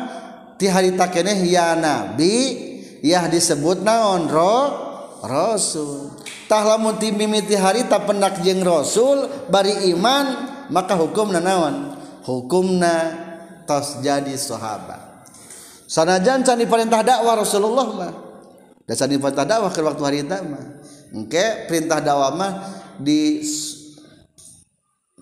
ti 0.56 0.68
harita 0.68 1.08
keneh 1.08 1.40
ya 1.48 1.76
nabi 1.76 2.68
yah 3.04 3.28
disebut 3.28 3.80
naon? 3.80 4.28
Ro 4.28 4.56
rasul. 5.24 6.16
Tah 6.50 6.66
lamun 6.66 6.98
ti 6.98 7.14
mimiti 7.14 7.54
harita 7.54 8.02
pendak 8.02 8.42
jeung 8.42 8.66
rasul 8.66 9.28
bari 9.48 9.90
iman 9.94 10.26
maka 10.72 10.98
hukumna 10.98 11.38
naon? 11.38 11.96
Hukumna 12.26 12.94
tos 13.64 14.02
jadi 14.02 14.34
sahabat. 14.34 15.10
Sanajan 15.90 16.46
can 16.46 16.54
diperintah 16.54 17.02
dakwah 17.02 17.42
Rasulullah 17.42 17.86
mah 17.90 18.12
dan 18.86 18.94
can 18.94 19.10
diperintah 19.10 19.42
dakwah 19.42 19.74
ke 19.74 19.82
waktu 19.82 20.02
harita 20.06 20.38
mah 20.38 20.78
engke 21.10 21.66
perintah 21.66 21.98
dakwah 21.98 22.30
mah 22.30 22.52
di 22.94 23.42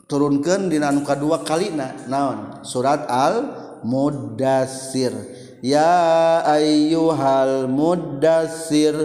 turunkan 0.09 0.73
di 0.73 0.81
anu 0.81 1.05
kadua 1.05 1.45
kalina 1.45 1.93
naon? 2.09 2.65
Surat 2.65 3.05
al 3.07 3.53
mudassir 3.85 5.13
ya 5.61 6.43
ayyuhal 6.49 7.69
mudassir 7.69 8.97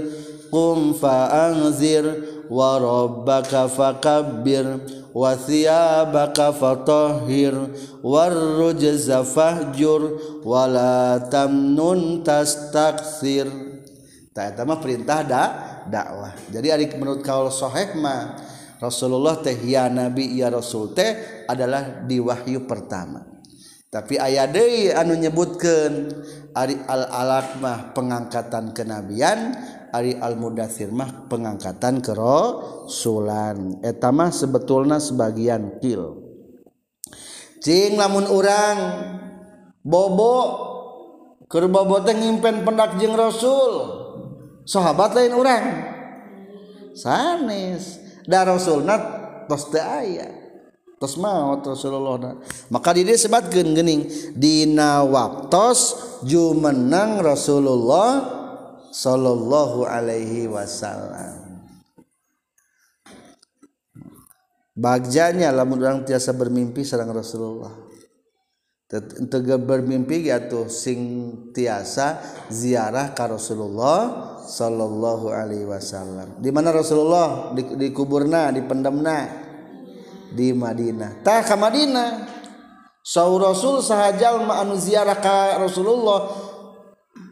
qum 0.48 0.96
fa'anzir 0.96 2.06
wa 2.48 2.80
rabbaka 2.80 3.68
fakabbir 3.68 4.80
wa 5.14 5.38
thiyabaka 5.38 6.56
fatahhir 6.56 7.54
war 8.02 8.34
rujza 8.34 9.22
fahjur 9.28 10.18
wa 10.42 10.64
la 10.66 11.20
tamnun 11.30 12.24
tastaksir. 12.26 13.46
Ta 14.34 14.50
eta 14.50 14.66
mah 14.66 14.82
perintah 14.82 15.22
da 15.22 15.44
dakwah. 15.86 16.34
Jadi 16.50 16.68
ari 16.74 16.86
menurut 16.98 17.22
kaul 17.22 17.54
sahih 17.54 17.94
mah 18.02 18.53
Rasulullah 18.84 19.40
teh 19.40 19.56
ya 19.64 19.88
nabi 19.88 20.36
ya 20.36 20.52
rasul 20.52 20.92
teh 20.92 21.16
adalah 21.48 22.04
di 22.04 22.20
wahyu 22.20 22.68
pertama. 22.68 23.24
Tapi 23.88 24.20
ayat 24.20 24.52
deui 24.52 24.92
anu 24.92 25.16
nyebutkeun 25.16 26.12
ari 26.52 26.76
al 26.92 27.08
alaq 27.08 27.64
mah 27.64 27.96
pengangkatan 27.96 28.76
kenabian 28.76 29.56
ari 29.96 30.20
al 30.20 30.36
mudatsir 30.36 30.92
mah 30.92 31.32
pengangkatan 31.32 32.04
ke 32.04 32.12
rasulan 32.12 33.80
eta 33.80 34.12
mah 34.12 34.36
sebetulna 34.36 35.00
sebagian 35.00 35.80
kil. 35.80 36.20
Cing 37.64 37.96
lamun 37.96 38.28
urang 38.28 38.78
bobo 39.80 40.38
keur 41.48 41.72
bobo 41.72 42.04
teh 42.04 42.20
ngimpen 42.20 42.68
pendak 42.68 43.00
jeung 43.00 43.16
rasul. 43.16 44.04
Sahabat 44.68 45.16
lain 45.16 45.32
urang. 45.40 45.66
Sanes. 46.92 48.03
da 48.28 48.48
rasulna 48.48 48.96
tos 49.46 49.68
teu 49.68 49.84
aya 49.84 50.32
tos 50.98 51.20
maot 51.20 51.60
rasulullah 51.60 52.40
maka 52.72 52.96
di 52.96 53.04
dieu 53.04 53.20
sebatkeun 53.20 53.76
geuning 53.76 54.08
dina 54.40 55.04
waktos 55.04 56.00
jumenang 56.24 57.20
rasulullah 57.20 58.40
sallallahu 58.94 59.90
alaihi 59.90 60.46
wasallam. 60.46 61.42
Bagjanya 64.74 65.54
lamun 65.54 65.86
orang 65.86 66.02
tiasa 66.02 66.34
bermimpi 66.34 66.82
sareng 66.82 67.14
rasulullah 67.14 67.83
tegeber 69.02 69.82
mimpi 69.82 70.30
yaitu 70.30 70.70
sing 70.70 71.00
tiasa 71.50 72.22
ziarah 72.54 73.18
ka 73.18 73.26
Rasulullah 73.26 74.02
sallallahu 74.46 75.34
alaihi 75.34 75.66
wasallam. 75.66 76.38
Di 76.38 76.54
mana 76.54 76.70
Rasulullah? 76.70 77.58
Di, 77.58 77.74
di 77.74 77.88
kuburna 77.90 78.54
di 78.54 78.62
pendemna 78.62 79.26
di 80.30 80.54
Madinah. 80.54 81.26
Tah 81.26 81.42
ka 81.42 81.58
Madinah. 81.58 82.30
Saur 83.04 83.44
Rasul 83.44 83.84
sahajal 83.84 84.48
ma 84.48 84.64
anu 84.64 84.80
ziarah 84.80 85.20
ka 85.20 85.60
Rasulullah 85.60 86.32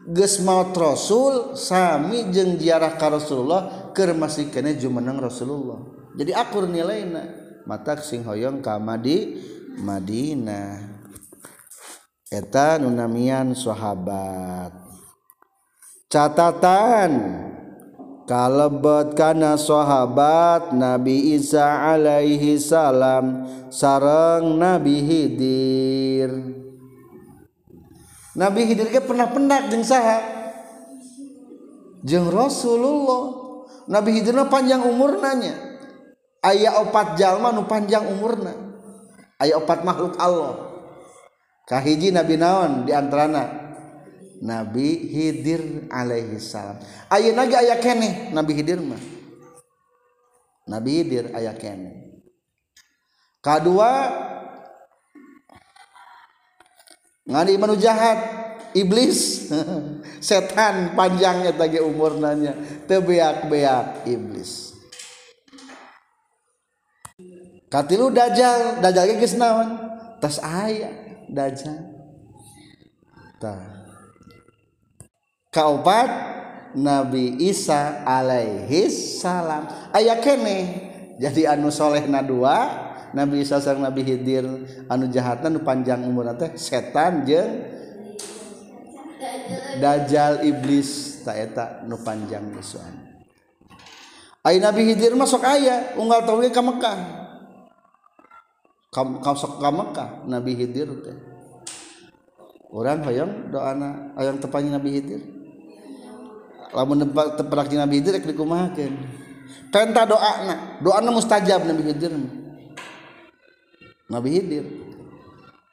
geus 0.04 0.36
maut 0.44 0.76
Rasul 0.76 1.56
sami 1.56 2.28
jeung 2.28 2.60
ziarah 2.60 2.92
ka 3.00 3.08
Rasulullah 3.08 3.88
keur 3.96 4.12
masih 4.12 4.52
kene 4.52 4.76
jumeneng 4.76 5.16
Rasulullah. 5.16 5.80
Jadi 6.12 6.36
akur 6.36 6.68
nilainya 6.68 7.24
matak 7.64 8.04
sing 8.04 8.20
hoyong 8.20 8.60
ka 8.60 8.76
Madi 8.76 9.40
Madinah. 9.80 10.91
Eta 12.32 12.80
nunamian 12.80 13.52
sahabat. 13.52 14.72
Catatan 16.08 17.12
kalebet 18.24 19.12
kana 19.12 19.60
sahabat 19.60 20.72
Nabi 20.72 21.36
Isa 21.36 21.92
alaihi 21.92 22.56
salam 22.56 23.44
sareng 23.68 24.56
Nabi 24.56 24.96
Hidir. 25.04 26.32
Nabi 28.32 28.64
Hidir 28.64 28.88
ge 28.88 29.04
pernah 29.04 29.28
pendak 29.28 29.68
jeung 29.68 29.84
saha? 29.84 30.24
Jeung 32.00 32.32
Rasulullah. 32.32 33.44
Nabi 33.92 34.16
Hidirna 34.16 34.48
panjang 34.48 34.80
umurna 34.88 35.36
nya. 35.36 35.52
Aya 36.40 36.80
opat 36.80 37.20
jalma 37.20 37.52
nu 37.52 37.68
panjang 37.68 38.08
umurna. 38.08 38.56
Aya 39.36 39.60
opat 39.60 39.84
makhluk 39.84 40.16
Allah 40.16 40.71
kahiji 41.66 42.10
nabi 42.10 42.36
naon 42.38 42.84
diantarana 42.86 43.62
Nabi 44.42 45.06
Hidir 45.06 45.86
alaihi 45.86 46.42
salam. 46.42 46.82
Ayo 47.06 47.30
nage 47.30 47.54
ayah 47.54 47.78
kene? 47.78 48.34
Nabi 48.34 48.58
Hidir 48.58 48.82
mah. 48.82 48.98
Nabi 50.66 50.90
Hidir 50.98 51.30
ayah 51.38 51.54
kene. 51.54 52.18
Kedua 53.38 54.10
ngadi 57.22 57.54
menu 57.54 57.78
jahat? 57.78 58.18
Iblis. 58.74 59.46
Setan 60.26 60.98
panjangnya 60.98 61.54
tadi 61.54 61.78
umur 61.78 62.18
nanya 62.18 62.58
tebeak-beak 62.90 64.10
iblis. 64.10 64.74
Katilu 67.70 68.10
dajjal 68.10 68.82
dajjal 68.82 69.18
geus 69.22 69.38
naon? 69.38 69.78
Tas 70.18 70.38
ayah 70.42 71.01
dajjal 71.32 71.80
tah 73.40 73.82
kaopat 75.48 76.10
Nabi 76.72 77.36
Isa 77.52 78.00
alaihi 78.08 78.88
salam. 78.88 79.68
Aya 79.92 80.16
kene 80.20 80.88
jadi 81.20 81.52
anu 81.52 81.68
soleh 81.68 82.08
na 82.08 82.24
dua 82.24 82.88
Nabi 83.12 83.44
Isa 83.44 83.60
sang 83.60 83.84
Nabi 83.84 84.00
Hidir 84.08 84.48
anu 84.88 85.04
jahatna 85.12 85.52
nu 85.52 85.60
panjang 85.60 86.00
umur 86.00 86.32
teh 86.40 86.56
setan 86.56 87.28
jeung 87.28 87.68
dajjal 89.76 90.40
iblis 90.48 91.20
taeta 91.20 91.84
nu 91.84 92.00
panjang 92.00 92.40
musuhan 92.48 93.12
Ay 94.42 94.58
Nabi 94.58 94.90
Hidir 94.90 95.14
masuk 95.14 95.38
ayah 95.46 95.94
unggal 95.94 96.26
tauhid 96.26 96.50
ke 96.50 96.58
Mekah. 96.58 97.21
sok 98.92 99.56
ka 99.56 99.70
Mekah 99.72 100.28
Nabi 100.28 100.52
Hidir 100.52 100.88
teh. 101.00 101.16
Orang 102.72 103.04
hayang 103.08 103.48
doana 103.48 104.12
hayang 104.20 104.36
tepanya 104.36 104.76
Nabi 104.76 105.00
Hidir. 105.00 105.20
Lamun 106.76 107.04
teperak 107.08 107.72
jeung 107.72 107.80
Nabi 107.80 108.00
Hidir 108.00 108.20
rek 108.20 108.28
dikumahkeun 108.28 108.92
penta 109.72 110.04
doana 110.04 110.80
doana 110.84 111.08
mustajab 111.08 111.64
Nabi 111.64 111.88
Hidir. 111.88 112.12
Nabi 114.12 114.28
Hidir. 114.36 114.64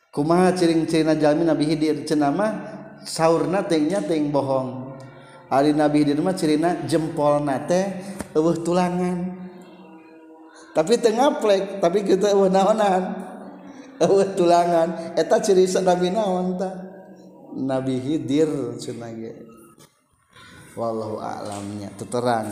Kumaha 0.09 0.55
ciring-cirina 0.55 1.13
jalmi 1.19 1.43
Nabi 1.43 1.69
Hidir? 1.69 2.07
Cenah 2.07 2.31
mah 2.33 2.51
saurna 3.03 3.67
nya 3.67 3.99
teh 3.99 4.19
bohong. 4.31 4.95
Ari 5.51 5.75
Nabi 5.75 6.07
Hidir 6.07 6.19
mah 6.23 6.35
cirina 6.35 6.87
jempolna 6.87 7.67
teh 7.67 7.99
eueuh 8.31 8.59
tulangan. 8.63 9.38
tapi 10.73 11.01
tengah 11.01 11.41
plek 11.41 11.81
tapi 11.81 12.05
kita 12.05 12.33
uh, 12.33 12.49
naonan 12.49 13.03
uh, 13.99 14.25
tulangan. 14.33 15.15
Eta 15.17 15.41
ciri 15.41 15.65
nabi 15.81 16.13
naon 16.13 16.57
ta? 16.57 16.69
Nabi 17.49 17.97
hidir 17.97 18.77
cenah 18.77 19.11
wallahu 20.77 21.19
a'lamnya. 21.19 21.91
Teterang 21.97 22.47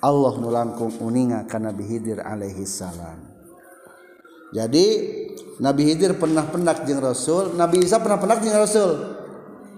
Allah 0.00 0.32
nulangkung 0.40 0.96
uninga 1.04 1.44
ka 1.44 1.60
Nabi 1.60 1.84
Hidir 1.84 2.24
alaihi 2.24 2.64
salam. 2.64 3.20
Jadi 4.50 4.86
Nabi 5.60 5.92
Hidir 5.92 6.16
pernah 6.16 6.48
pendak 6.48 6.88
jeung 6.88 7.04
Rasul. 7.04 7.54
Nabi 7.54 7.84
Isa 7.84 8.00
pernah 8.00 8.16
pendak 8.16 8.40
jeung 8.40 8.56
Rasul? 8.56 8.90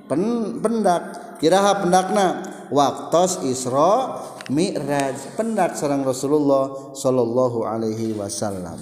Pen, 0.06 0.22
pendak. 0.62 1.36
Kiraha 1.42 1.82
pendakna 1.82 2.26
waktos 2.70 3.42
Isra 3.42 4.14
Mi'raj 4.50 5.38
pendak 5.38 5.78
sareng 5.78 6.02
Rasulullah 6.02 6.94
Shallallahu 6.98 7.62
Alaihi 7.62 8.10
Wasallam. 8.18 8.78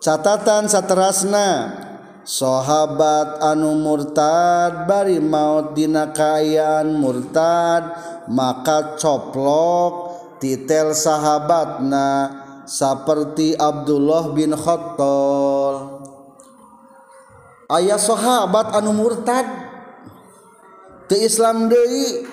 Catatan 0.00 0.64
saterasna 0.64 1.48
sahabat 2.24 3.44
anu 3.44 3.76
murtad 3.76 4.88
bari 4.88 5.20
maut 5.20 5.76
dina 5.76 6.08
kaayaan 6.08 6.96
murtad 6.96 7.92
maka 8.32 8.96
coplok 8.96 10.16
titel 10.40 10.96
sahabatna 10.96 12.32
seperti 12.64 13.52
Abdullah 13.60 14.32
bin 14.32 14.56
Khattol 14.56 16.00
ayah 17.76 18.00
sahabat 18.00 18.72
anu 18.72 18.96
murtad 18.96 19.44
ke 21.10 21.18
Islam 21.26 21.66
deui. 21.66 22.29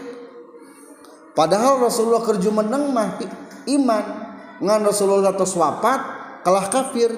Padahal 1.38 1.86
Rasulullah 1.86 2.26
kerja 2.26 2.50
menang 2.50 2.90
mah 2.90 3.22
iman. 3.70 4.06
Ngan 4.58 4.82
Rasulullah 4.82 5.38
tos 5.38 5.54
wafat 5.54 6.02
kalah 6.42 6.66
kafir. 6.74 7.14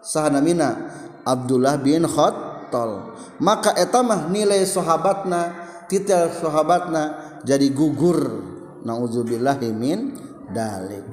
Sahanamina 0.00 0.88
Abdullah 1.20 1.76
bin 1.76 2.08
Khattal 2.08 3.12
maka 3.36 3.76
eta 3.76 4.00
mah 4.00 4.32
nilai 4.32 4.64
sahabatna 4.64 5.52
titel 5.90 6.32
sahabatna 6.32 7.36
jadi 7.44 7.68
gugur. 7.70 8.54
Naudzubillahi 8.86 9.74
min 9.74 10.14
dalik. 10.54 11.10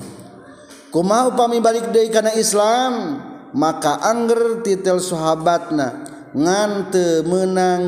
Kumaha 0.94 1.34
upami 1.34 1.58
balik 1.58 1.90
deui 1.90 2.14
kana 2.14 2.38
Islam? 2.38 3.18
Maka 3.54 4.02
angger 4.02 4.62
titel 4.62 5.02
sahabatna 5.02 6.06
ngan 6.34 6.90
teu 6.90 7.22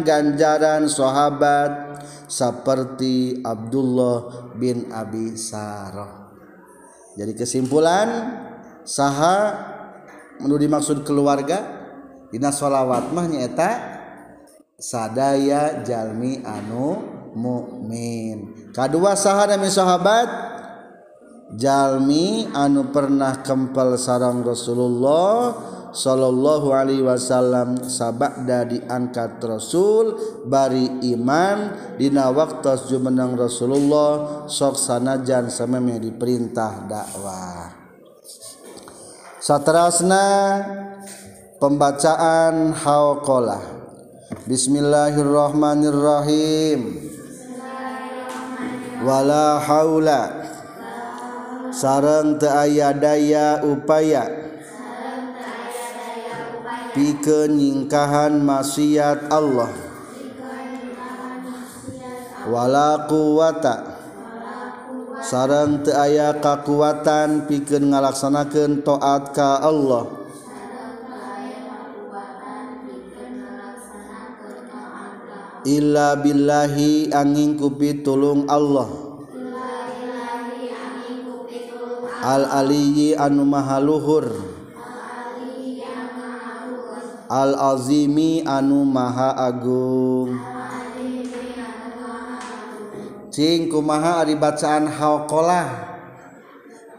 ganjaran 0.05 0.85
sahabat 0.85 1.84
seperti 2.27 3.41
Abdullah 3.41 4.51
bin 4.57 4.89
Abi 4.89 5.37
Sarah. 5.39 6.31
Jadi 7.15 7.31
kesimpulan 7.31 8.07
saha 8.83 9.37
menu 10.43 10.59
dimaksud 10.59 11.07
keluarga 11.07 11.63
dina 12.29 12.51
sholawat 12.51 13.15
mah 13.15 13.25
nyaeta 13.25 13.71
sadaya 14.75 15.81
jalmi 15.87 16.43
anu 16.43 16.99
mukmin 17.31 18.69
kedua 18.75 19.15
saha 19.15 19.47
demi 19.47 19.71
sahabat 19.71 20.27
jalmi 21.55 22.51
anu 22.51 22.91
pernah 22.91 23.39
kempel 23.39 23.95
sarang 23.95 24.43
Rasulullah 24.43 25.55
Shallallahu 25.95 26.75
Alaihi 26.75 27.07
Wasallam 27.07 27.87
sabakda 27.87 28.67
diangkat 28.67 29.39
Rasul 29.39 30.19
bari 30.43 30.91
iman 31.15 31.71
Dina 31.95 32.27
waktu 32.35 32.75
jumenang 32.91 33.39
Rasulullah 33.39 34.43
soksanajan 34.51 35.47
sameme 35.47 35.95
diperintah 36.03 36.83
dakwah. 36.83 37.71
Satrasna 39.39 40.27
pembacaan 41.63 42.75
haqalah 42.75 43.63
Bismillahirrahmanirrahim. 44.43 47.07
Wala 48.99 49.63
haula. 49.63 50.43
Sarang 51.71 52.35
aya-daya 52.43 53.63
upaya 53.63 54.44
pikeun 56.95 57.59
nyingkahan 57.59 58.39
maksiat 58.39 59.27
Allah. 59.27 59.67
Wala 62.47 63.03
quwata 63.11 63.99
sareng 65.19 65.83
teu 65.83 65.91
aya 65.91 66.39
kakuatan 66.39 67.51
pikeun 67.51 67.91
ngalaksanakeun 67.91 68.79
taat 68.87 69.35
ka 69.35 69.59
Allah. 69.59 70.23
Illa 75.65 76.13
billahi 76.21 77.09
angin 77.11 77.57
kupi 77.59 78.05
tulung 78.05 78.47
Allah. 78.47 78.87
Al 82.25 82.45
aliyi 82.49 83.17
anu 83.17 83.43
mahaluhur 83.45 84.54
luhur 87.35 87.43
al 87.43 87.51
azimi 87.75 88.39
anu 88.47 88.87
maha 88.87 89.35
agung. 89.35 90.39
Cing 93.35 93.67
kumaha 93.67 94.23
ari 94.23 94.39
bacaan 94.39 94.87
haqalah 94.87 95.67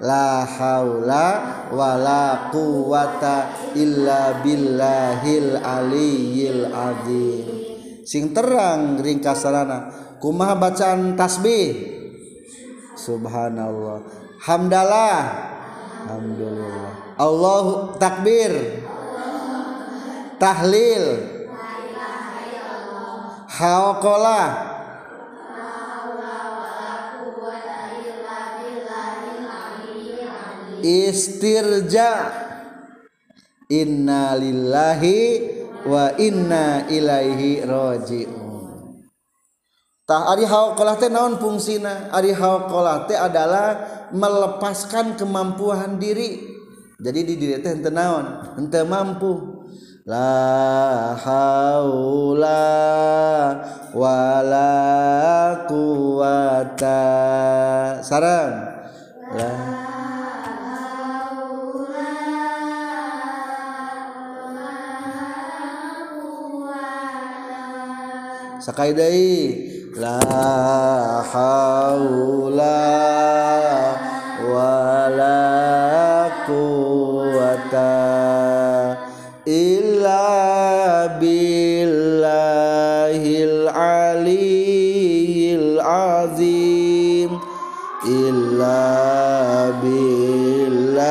la 0.05 0.45
haula 0.45 1.29
wala 1.73 2.53
quwata 2.53 3.73
illa 3.73 4.45
billahil 4.45 5.57
aliyil 5.57 6.69
azim. 6.69 7.47
Sing 8.05 8.37
terang 8.37 9.01
ringkasana 9.01 9.89
kumaha 10.21 10.61
bacaan 10.61 11.17
tasbih? 11.17 11.97
Subhanallah. 13.01 14.05
Hamdalah. 14.45 15.21
Alhamdulillah. 16.07 17.17
Allahu 17.17 17.97
takbir 17.97 18.85
tahlil. 20.37 21.35
Haqalah 23.47 24.77
istirja. 30.87 32.31
Innalillahi 33.67 35.19
wa 35.91 36.15
inna 36.23 36.87
ilaihi 36.87 37.67
rajiun. 37.67 38.47
Tah 40.07 40.31
ari 40.31 40.47
haqalah 40.47 40.95
teh 41.03 41.11
naon 41.11 41.35
fungsina? 41.43 42.15
Ari 42.15 42.31
haqalah 42.31 43.11
teh 43.11 43.19
adalah 43.19 43.75
melepaskan 44.15 45.19
kemampuan 45.19 45.99
diri. 45.99 46.47
Jadi 47.03 47.21
di 47.27 47.35
diri 47.35 47.59
teh 47.59 47.75
henteu 47.75 47.91
naon? 47.91 48.55
Henteu 48.55 48.87
mampu 48.87 49.56
la 50.07 51.19
haula 51.19 52.63
wala 53.91 54.71
quwata 55.67 57.03
sarang 58.07 58.55
la 59.35 59.51
sakai 68.63 68.95
deui 68.95 69.35
la 69.99 70.23
haula 71.35 72.79
wala 74.55 75.43
quwata 76.47 78.07
illa 88.07 89.75
billahil 89.83 91.11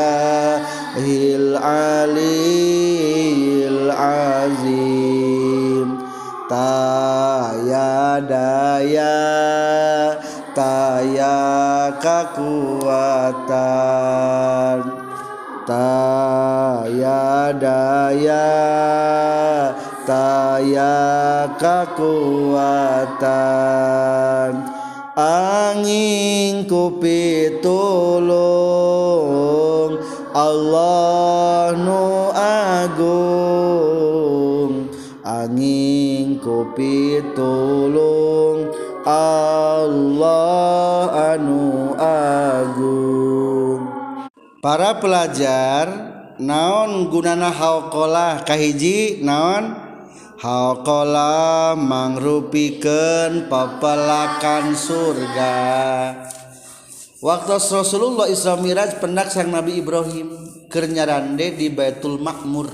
aliyil 1.60 3.12
azim 3.91 5.99
taya 6.47 8.23
daya 8.23 9.19
taya 10.55 11.36
kakuatan 11.99 13.43
taya 15.67 16.75
aya 16.86 17.49
daya 17.58 18.45
taya 20.05 20.93
kekuatan 21.58 23.10
angin 25.15 26.67
kupitulung 26.67 28.36
Allah 30.36 31.71
nu 31.80 32.36
agung. 32.36 33.32
Angin 35.23 36.43
kupitulung 36.43 37.95
Allah 39.08 41.39
anu 41.39 41.95
agung. 41.95 43.88
Para 44.60 44.99
pelajar 44.99 45.88
naon 46.36 47.08
gunana 47.08 47.56
haqalah 47.56 48.43
kahiji 48.43 49.23
naon? 49.23 49.84
Haqalah 50.45 51.73
mangrupikeun 51.73 53.49
papelakan 53.49 54.77
surga. 54.77 55.58
Waktu 57.17 57.49
Rasulullah 57.58 58.29
Isra 58.29 58.53
Miraj 58.53 59.01
pendak 59.01 59.34
sang 59.34 59.49
Nabi 59.49 59.81
Ibrahim 59.81 60.38
keur 60.69 60.86
nyarande 60.86 61.58
di 61.58 61.73
Baitul 61.73 62.21
Makmur 62.21 62.69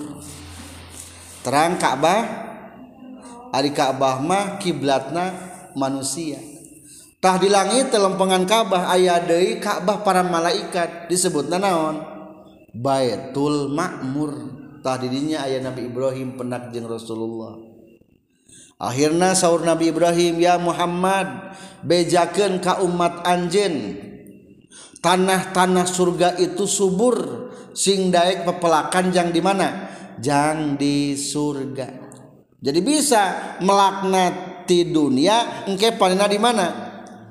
terang 1.48 1.80
Ka'bah 1.80 2.28
ari 3.56 3.72
Ka'bah 3.72 4.20
mah 4.20 4.60
kiblatna 4.60 5.32
manusia. 5.72 6.44
Tah 7.24 7.40
di 7.40 7.48
langit 7.48 7.88
telempengan 7.96 8.44
Ka'bah 8.44 8.92
aya 8.92 9.24
deui 9.24 9.64
Ka'bah 9.64 10.04
para 10.04 10.28
malaikat 10.28 11.08
disebutna 11.08 11.56
naon? 11.56 12.04
Baitul 12.76 13.72
Makmur 13.72 14.61
tah 14.82 14.98
didinya 14.98 15.46
aya 15.46 15.62
Nabi 15.62 15.88
Ibrahim 15.88 16.36
penak 16.36 16.74
jeung 16.74 16.90
Rasulullah. 16.90 17.58
Akhirna 18.82 19.38
saur 19.38 19.62
Nabi 19.62 19.94
Ibrahim 19.94 20.42
ya 20.42 20.58
Muhammad 20.58 21.54
bejakeun 21.86 22.58
ka 22.58 22.82
umat 22.82 23.22
anjeun 23.30 23.98
tanah-tanah 25.06 25.86
surga 25.86 26.42
itu 26.42 26.66
subur. 26.66 27.50
Sing 27.72 28.12
daek 28.12 28.44
pepelakan 28.44 29.16
jang 29.16 29.32
di 29.32 29.40
mana? 29.40 29.88
Jang 30.20 30.76
di 30.76 31.16
surga. 31.16 31.88
Jadi 32.60 32.80
bisa 32.84 33.56
melaknat 33.64 34.68
di 34.68 34.92
dunia 34.92 35.64
engke 35.72 35.96
panina 35.96 36.28
di 36.28 36.36
mana? 36.36 36.68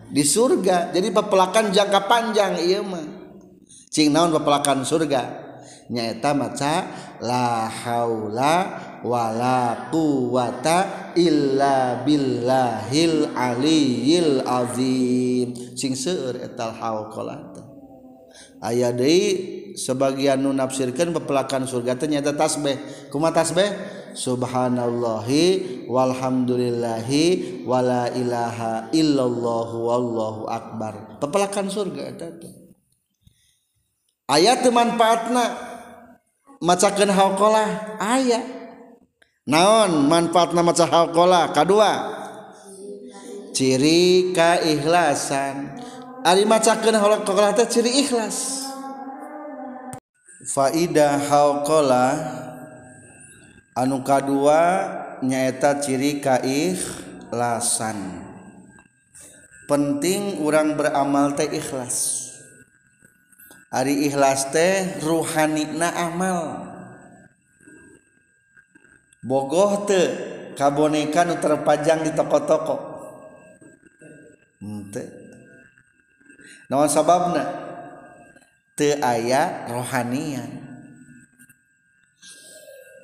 Di 0.08 0.24
surga. 0.24 0.96
Jadi 0.96 1.12
pepelakan 1.12 1.76
jangka 1.76 2.00
panjang 2.08 2.56
iya 2.56 2.80
mah. 2.80 3.04
Cing 3.92 4.14
naon 4.14 4.32
pepelakan 4.32 4.86
surga 4.86 5.49
nyaeta 5.90 6.30
maca 6.32 6.86
la 7.18 7.66
haula 7.66 8.54
wala 9.02 9.90
quwata 9.90 11.12
illa 11.18 12.00
billahil 12.06 13.34
aliyil 13.34 14.46
azim. 14.46 15.52
Sing 15.74 15.98
seueur 15.98 16.38
etal 16.38 16.72
hauqalat 16.72 17.70
aya 18.60 18.92
deui 18.92 19.72
sebagian 19.74 20.44
nu 20.44 20.52
nafsirkeun 20.52 21.16
pepelakan 21.16 21.64
surga 21.64 21.96
teh 21.96 22.06
nyaeta 22.06 22.36
tasbih. 22.36 22.76
Kumaha 23.08 23.42
tasbih? 23.42 23.98
Subhanallahi 24.10 25.86
walhamdulillahi 25.86 27.62
wala 27.62 28.10
ilaha 28.12 28.90
illallah 28.92 29.68
wallahu 29.70 30.50
akbar. 30.50 31.16
Pepelakan 31.22 31.70
surga 31.70 32.02
eta 32.10 32.28
teh. 32.36 32.52
Aya 34.30 34.58
teu 34.62 34.70
manfaatna 34.70 35.69
macakan 36.60 37.08
hakolah 37.08 37.98
ayah 37.98 38.44
naon 39.48 40.06
manfaat 40.06 40.52
nama 40.52 40.70
maca 40.70 40.84
hakolah 40.84 41.50
kedua 41.56 42.20
ciri 43.60 44.32
keikhlasan. 44.32 45.76
Ari 46.20 46.48
macakan 46.48 46.96
hakolah 46.96 47.52
teh 47.56 47.68
ciri 47.68 48.04
ikhlas. 48.04 48.64
Faida 50.48 51.20
hakolah 51.20 52.16
anu 53.76 54.00
kedua 54.00 54.60
nyaeta 55.20 55.80
ciri 55.80 56.24
keikhlasan. 56.24 57.96
Penting 59.68 60.40
orang 60.40 60.76
beramal 60.76 61.36
teh 61.36 61.48
ikhlas. 61.52 62.19
Ari 63.70 64.10
ikhlas 64.10 64.50
teh 64.50 64.98
ruhani 65.06 65.78
na 65.78 65.94
amal. 65.94 66.66
Bogoh 69.22 69.86
te 69.86 70.02
kaboneka 70.58 71.22
nu 71.22 71.38
terpajang 71.38 72.02
di 72.02 72.10
toko-toko. 72.10 72.76
Hmm, 74.58 74.90
Ente 74.90 75.04
Nawan 76.66 76.90
sababna? 76.90 77.44
Te 78.74 78.98
aya 78.98 79.70
rohanian. 79.70 80.50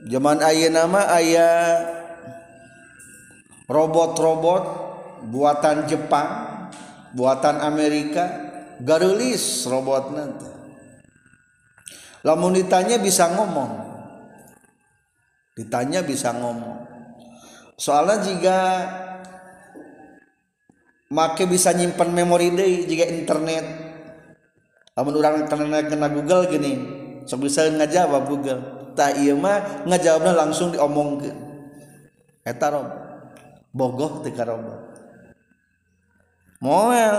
Zaman 0.07 0.39
ayah 0.45 0.71
nama 0.71 1.03
ayah 1.19 1.57
Robot-robot 3.67 4.65
buatan 5.27 5.91
Jepang 5.91 6.31
Buatan 7.11 7.59
Amerika 7.59 8.47
Garulis 8.79 9.67
robot 9.67 10.15
nanti 10.15 10.56
lamun 12.25 12.57
ditanya 12.57 12.97
bisa 12.97 13.29
ngomong. 13.35 13.73
Ditanya 15.57 16.05
bisa 16.05 16.33
ngomong. 16.37 16.85
Soalnya 17.77 18.17
jika 18.25 18.59
make 21.13 21.45
bisa 21.49 21.73
nyimpan 21.77 22.09
memori 22.13 22.53
deh 22.53 22.89
jika 22.89 23.05
internet. 23.09 23.65
Lamun 24.97 25.21
orang 25.21 25.45
internet 25.45 25.93
kena 25.93 26.09
Google 26.09 26.49
gini 26.49 26.73
sok 27.29 27.49
bisa 27.51 27.69
ngajawab 27.69 28.23
Google. 28.31 28.61
Tak 28.97 29.21
iya 29.21 29.37
mah 29.37 29.85
ngajawabnya 29.85 30.33
langsung 30.33 30.73
diomongkeun. 30.73 31.37
Eta 32.47 32.73
robot 32.73 33.07
bogoh 33.77 34.25
teu 34.25 34.33
robot 34.33 34.81
moel 36.65 37.17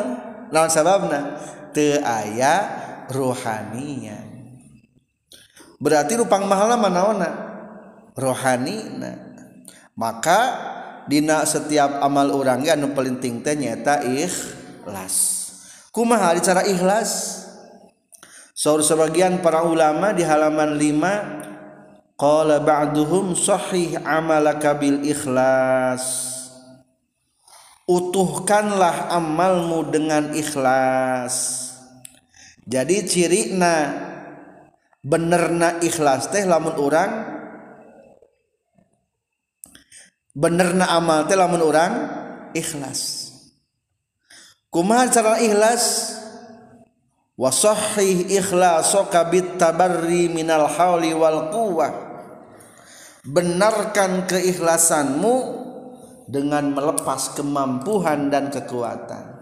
naon 0.50 0.72
sababna? 0.74 1.38
Teu 1.76 2.02
aya 2.02 2.66
rohanian 3.14 4.27
berarti 5.78 6.18
rupang 6.18 6.46
mahala 6.50 6.78
manaona 6.78 7.30
rohani 8.18 8.78
na. 8.98 9.12
maka 9.94 10.42
dina 11.08 11.46
setiap 11.48 12.04
amal 12.04 12.34
orangnya 12.34 12.76
anu 12.76 12.92
pelinting 12.94 13.42
teh 13.42 13.56
nyata 13.56 14.04
ikhlas. 14.04 15.16
Kumaha 15.94 16.38
cara 16.44 16.62
ikhlas? 16.68 17.44
Saur 18.58 18.82
sebagian 18.82 19.42
para 19.46 19.62
ulama 19.66 20.14
di 20.14 20.26
halaman 20.26 20.78
5 20.78 22.18
qala 22.18 22.58
ba'duhum 22.62 23.38
sahih 23.38 24.02
amalaka 24.02 24.74
bil 24.78 25.06
ikhlas. 25.06 26.36
Utuhkanlah 27.88 29.14
amalmu 29.16 29.88
dengan 29.88 30.36
ikhlas. 30.36 31.66
Jadi 32.68 33.08
cirina 33.08 33.76
benerna 35.06 35.78
ikhlas 35.82 36.34
teh 36.34 36.46
lamun 36.46 36.76
orang 36.78 37.12
benerna 40.38 40.86
amal 40.94 41.26
teh 41.26 41.34
lamun 41.34 41.62
orang 41.66 41.94
ikhlas. 42.54 43.34
Kumaha 44.70 45.10
cara 45.10 45.42
ikhlas? 45.42 46.14
Wa 47.38 47.54
sahih 47.54 48.34
ikhlasoka 48.34 49.30
bit 49.30 49.62
tabarri 49.62 50.30
minal 50.30 50.70
hauli 50.70 51.14
wal 51.14 51.54
quwwah. 51.54 51.94
Benarkan 53.28 54.26
keikhlasanmu 54.26 55.36
dengan 56.28 56.74
melepas 56.74 57.38
kemampuan 57.38 58.34
dan 58.34 58.50
kekuatan. 58.50 59.38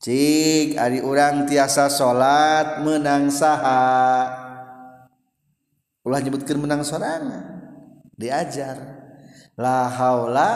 Cik 0.00 0.80
ari 0.80 1.04
orang 1.04 1.44
tiasa 1.44 1.92
salat 1.92 2.80
menang 2.80 3.28
saha 3.28 4.39
ulah 6.04 6.20
nyebutkeun 6.20 6.60
menang 6.60 6.84
sorangan. 6.84 7.60
Diajar. 8.16 8.76
La 9.56 9.88
haula 9.88 10.50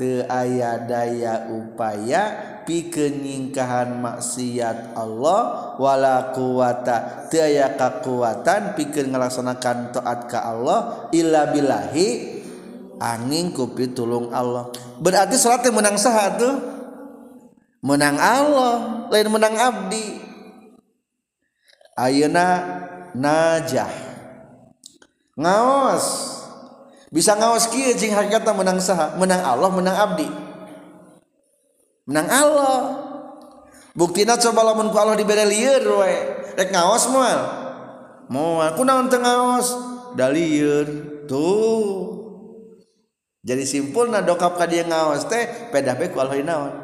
teu 0.00 0.24
aya 0.24 0.78
daya 0.86 1.50
upaya 1.52 2.22
pikeun 2.64 3.20
nyingkahan 3.20 3.98
maksiat 3.98 4.94
Allah 4.96 5.74
wala 5.76 6.32
quwata 6.32 7.28
teu 7.28 7.44
aya 7.44 7.76
kakuatan 7.76 8.78
pikeun 8.78 9.12
ngalaksanakan 9.12 9.92
taat 9.92 10.30
ka 10.30 10.48
Allah 10.48 11.10
illa 11.12 11.50
billahi 11.50 12.40
angin 13.02 13.52
ku 13.52 13.74
pitulung 13.74 14.32
Allah. 14.32 14.72
Berarti 15.02 15.36
salat 15.36 15.66
menang 15.68 16.00
saha 16.00 16.38
tuh? 16.40 16.56
Menang 17.84 18.16
Allah 18.16 19.06
lain 19.12 19.28
menang 19.28 19.54
abdi. 19.54 20.18
Ayeuna 21.98 22.46
najah 23.14 24.07
ngaos. 25.38 26.04
Bisa 27.08 27.32
ngaos 27.38 27.70
kia 27.72 27.96
jing 27.96 28.12
hakikatna 28.12 28.52
menang 28.52 28.82
saha? 28.82 29.16
Menang 29.16 29.40
Allah 29.40 29.70
menang 29.72 29.96
abdi. 29.96 30.28
Menang 32.04 32.28
Allah. 32.28 32.76
Buktina 33.96 34.36
coba 34.36 34.62
lamun 34.62 34.92
ku 34.92 34.98
Allah 35.00 35.16
dibere 35.16 35.48
lieur 35.48 35.82
we 35.82 36.14
rek 36.58 36.68
ngaos 36.74 37.08
moal. 37.08 37.40
Moal. 38.28 38.76
Ku 38.76 38.84
naon 38.84 39.08
teu 39.08 39.22
ngaos? 39.22 39.72
Da 40.18 40.28
lieur. 40.28 40.86
Tuh. 41.24 42.18
Jadi 43.40 43.64
simpulna 43.64 44.20
dokap 44.20 44.60
ka 44.60 44.68
dia 44.68 44.84
ngaos 44.84 45.24
teh 45.32 45.72
pedah 45.72 45.96
bae 45.96 46.12
ku 46.12 46.20
Allah 46.20 46.36
naon? 46.44 46.74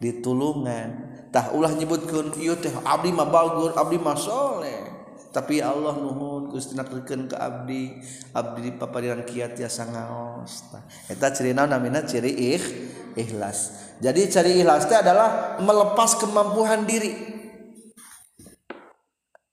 Ditulungan 0.00 1.12
tah 1.28 1.52
ulah 1.52 1.70
nyebutkeun 1.76 2.34
ieu 2.40 2.56
teh 2.56 2.72
abdi 2.82 3.12
mah 3.12 3.28
bagus 3.28 3.76
abdi 3.76 4.00
mah 4.00 4.16
soleh. 4.16 4.88
Tapi 5.30 5.60
Allah 5.60 5.94
nuhun. 6.00 6.39
Gusti 6.50 6.74
nakeun 6.74 7.30
ke 7.30 7.36
abdi 7.38 8.02
abdi 8.34 8.60
di 8.68 8.70
papariran 8.74 9.22
kiat 9.22 9.54
tiasa 9.54 9.86
ngaos. 9.86 10.68
Eta 11.06 11.30
ciri 11.30 11.54
namina 11.54 12.02
ciri 12.02 12.34
ikh 12.54 12.66
ikhlas. 13.14 13.90
Jadi 14.02 14.26
ciri 14.26 14.58
ikhlas 14.60 14.90
teh 14.90 14.98
adalah 14.98 15.56
melepas 15.62 16.18
kemampuan 16.18 16.84
diri. 16.84 17.14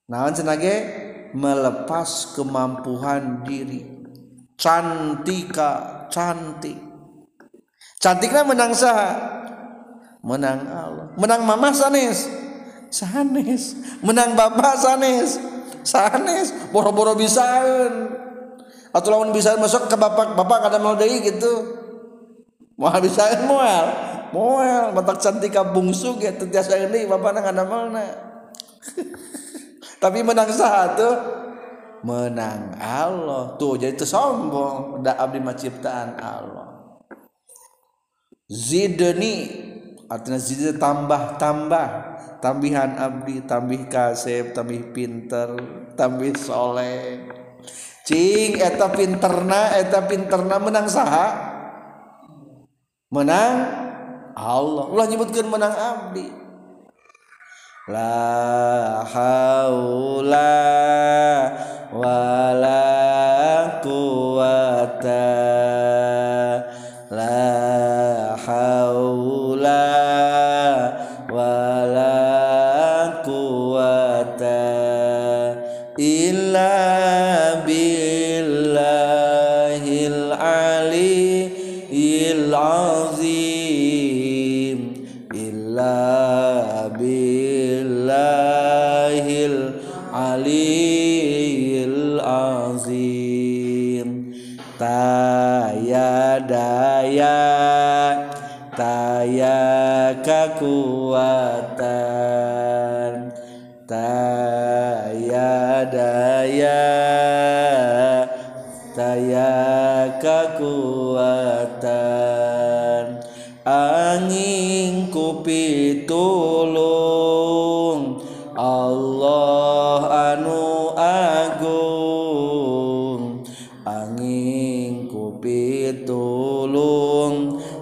Naon 0.09 0.33
cenah 0.33 0.57
ge? 0.57 0.75
Melepas 1.37 2.33
kemampuan 2.33 3.45
diri. 3.45 3.85
Cantika 4.57 6.05
cantik. 6.09 6.79
Cantiknya 8.01 8.41
menang 8.41 8.73
saha? 8.73 9.11
Menang 10.25 10.65
Allah. 10.65 11.07
Menang 11.13 11.45
mama 11.45 11.69
sanes? 11.75 12.25
Sanes. 12.89 13.77
Menang 14.01 14.33
bapak 14.33 14.79
sanes 14.79 15.56
sanes 15.87 16.51
boro-boro 16.75 17.15
bisaan 17.15 18.11
atau 18.91 19.07
lawan 19.07 19.31
bisa 19.31 19.55
masuk 19.55 19.87
ke 19.87 19.95
bapak 19.95 20.35
bapak 20.35 20.67
kada 20.67 20.77
mau 20.83 20.99
deui 20.99 21.23
gitu. 21.23 21.79
Mau 22.75 22.91
bisaan 22.99 23.47
moal. 23.47 23.85
Moal 24.35 24.91
matak 24.91 25.23
cantik 25.23 25.55
ka 25.55 25.63
bungsu 25.63 26.19
ge 26.19 26.35
teu 26.35 26.51
tiasa 26.51 26.75
ini 26.75 27.07
bapak 27.07 27.31
nang 27.31 27.47
kada 27.47 27.63
mana 27.63 28.05
tapi 30.03 30.21
menang 30.21 30.51
satu 30.51 31.09
menang 32.03 32.75
Allah. 32.77 33.55
Tuh 33.57 33.79
jadi 33.79 33.95
itu 33.95 34.05
sombong. 34.05 35.01
Da 35.01 35.17
abdi 35.17 35.39
mah 35.41 35.55
ciptaan 35.57 36.19
Allah. 36.19 36.67
Zidni 38.47 39.33
artinya 40.07 40.39
zid 40.39 40.79
tambah 40.79 41.35
tambah 41.35 42.06
tambihan 42.39 42.97
abdi 42.97 43.43
tambih 43.45 43.89
kasep 43.89 44.53
tambih 44.53 44.93
pinter 44.93 45.57
tambih 45.97 46.33
soleh. 46.37 47.25
Cing 48.07 48.55
eta 48.55 48.87
pinterna 48.87 49.75
eta 49.75 50.07
pinterna 50.07 50.55
menang 50.63 50.87
saha? 50.87 51.27
Menang 53.11 53.53
Allah. 54.37 54.85
Ulah 54.87 55.05
nyebutkeun 55.11 55.49
menang 55.51 55.75
abdi. 55.75 56.27
La 57.87 59.03
haula 59.07 60.63
wala 61.91 62.83
quwata 63.79 65.56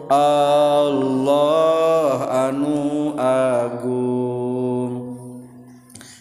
Allah 0.09 2.17
anu 2.49 3.13
Agung. 3.17 4.93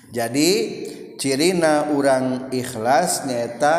Jadi 0.08 0.50
cirina 1.20 1.92
orang 1.92 2.48
ikhlas 2.54 3.28
nyata 3.28 3.76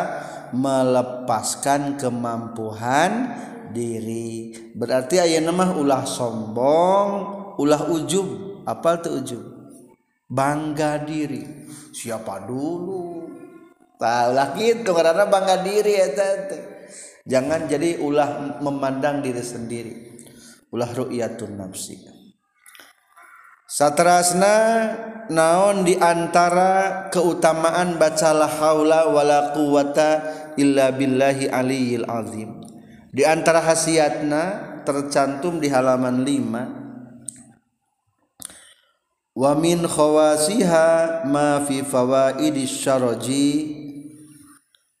melepaskan 0.54 1.98
kemampuan 1.98 3.34
diri. 3.74 4.54
Berarti 4.76 5.18
ayat 5.18 5.42
nama 5.42 5.74
ulah 5.74 6.06
sombong 6.06 7.10
ulah 7.58 7.90
ujub. 7.90 8.62
Apa 8.66 9.02
tuh 9.02 9.22
ujub? 9.22 9.42
Bangga 10.26 11.02
diri. 11.02 11.42
Siapa 11.90 12.46
dulu? 12.46 13.26
Tah 13.96 14.28
ulah 14.28 14.52
gitu 14.54 14.92
karena 14.92 15.24
bangga 15.24 15.64
diri 15.64 15.96
ya 15.96 16.12
tante 16.12 16.65
jangan 17.26 17.66
jadi 17.66 17.98
ulah 18.00 18.62
memandang 18.62 19.20
diri 19.20 19.42
sendiri. 19.42 19.94
Ulah 20.70 20.90
ru'yatun 20.94 21.58
nafsi. 21.58 21.98
Satrasna 23.66 24.56
naon 25.28 25.82
di 25.82 25.98
antara 25.98 27.10
keutamaan 27.10 27.98
baca 27.98 28.30
la 28.30 28.46
haula 28.46 29.10
wala 29.10 29.50
quwata 29.52 30.22
illa 30.54 30.94
billahi 30.94 31.50
aliyil 31.50 32.06
azim. 32.06 32.62
Di 33.10 33.26
antara 33.26 33.60
khasiatna 33.60 34.42
tercantum 34.86 35.58
di 35.58 35.66
halaman 35.66 36.22
5 36.22 36.86
wa 39.36 39.52
min 39.52 39.84
khawasiha 39.84 41.28
ma 41.28 41.60
fi 41.60 41.84
fawaidis 41.84 42.72
syaraji 42.72 43.85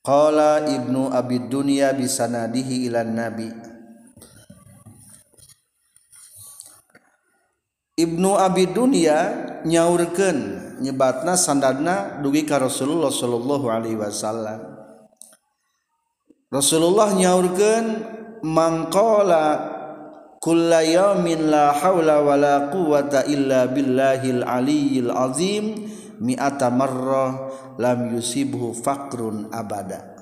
Qala 0.06 0.62
Ibnu 0.62 1.10
Abi 1.10 1.50
Dunya 1.50 1.90
bisanadihi 1.90 2.86
ilan 2.86 3.10
Nabi. 3.10 3.50
Ibnu 7.98 8.30
Abi 8.38 8.70
Dunya 8.70 9.18
nyaurkeun 9.66 10.38
nyebatna 10.78 11.34
sandadna 11.34 12.22
dugi 12.22 12.46
ka 12.46 12.62
Rasulullah 12.62 13.10
sallallahu 13.10 13.66
alaihi 13.66 13.98
wasallam. 13.98 14.78
Rasulullah 16.54 17.10
nyaurkeun 17.10 17.86
mangqala 18.46 19.74
kulla 20.38 20.86
yaumin 20.86 21.50
la 21.50 21.74
haula 21.74 22.22
wala 22.22 22.70
quwata 22.70 23.26
illa 23.26 23.66
billahil 23.66 24.46
aliyyil 24.46 25.10
azim 25.10 25.90
mi'ata 26.22 26.72
marrah 26.72 27.50
lam 27.80 28.14
yusibhu 28.14 28.72
faqrun 28.76 29.48
abada 29.52 30.16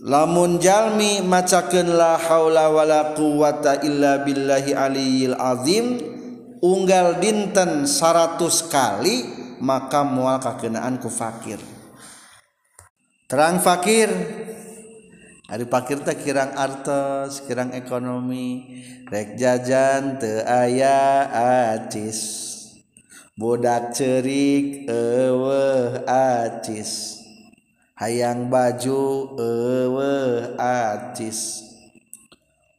lamun 0.00 0.58
jalmi 0.58 1.20
macakeun 1.24 1.92
la 1.92 2.16
haula 2.16 2.72
wala 2.72 3.12
quwata 3.14 3.84
illa 3.84 4.22
billahi 4.24 4.76
aliyil 4.76 5.36
azim 5.36 6.00
unggal 6.60 7.20
dinten 7.20 7.84
100 7.88 8.40
kali 8.68 9.16
maka 9.60 10.02
mual 10.02 10.40
kakenaan 10.40 10.96
ku 10.98 11.12
fakir 11.12 11.60
terang 13.28 13.60
fakir 13.60 14.08
Ari 15.50 15.66
fakir 15.66 15.98
teh 16.06 16.14
kirang 16.14 16.54
artos, 16.54 17.42
kirang 17.42 17.74
ekonomi, 17.74 18.78
rek 19.10 19.34
jajan 19.34 20.22
teu 20.22 20.46
aya 20.46 21.26
acis. 21.74 22.46
budak 23.40 23.96
cerik 23.96 24.84
ewe 24.84 26.04
acis 26.04 27.24
hayang 27.96 28.52
baju 28.52 29.32
ewe 29.40 30.12
acis 30.60 31.64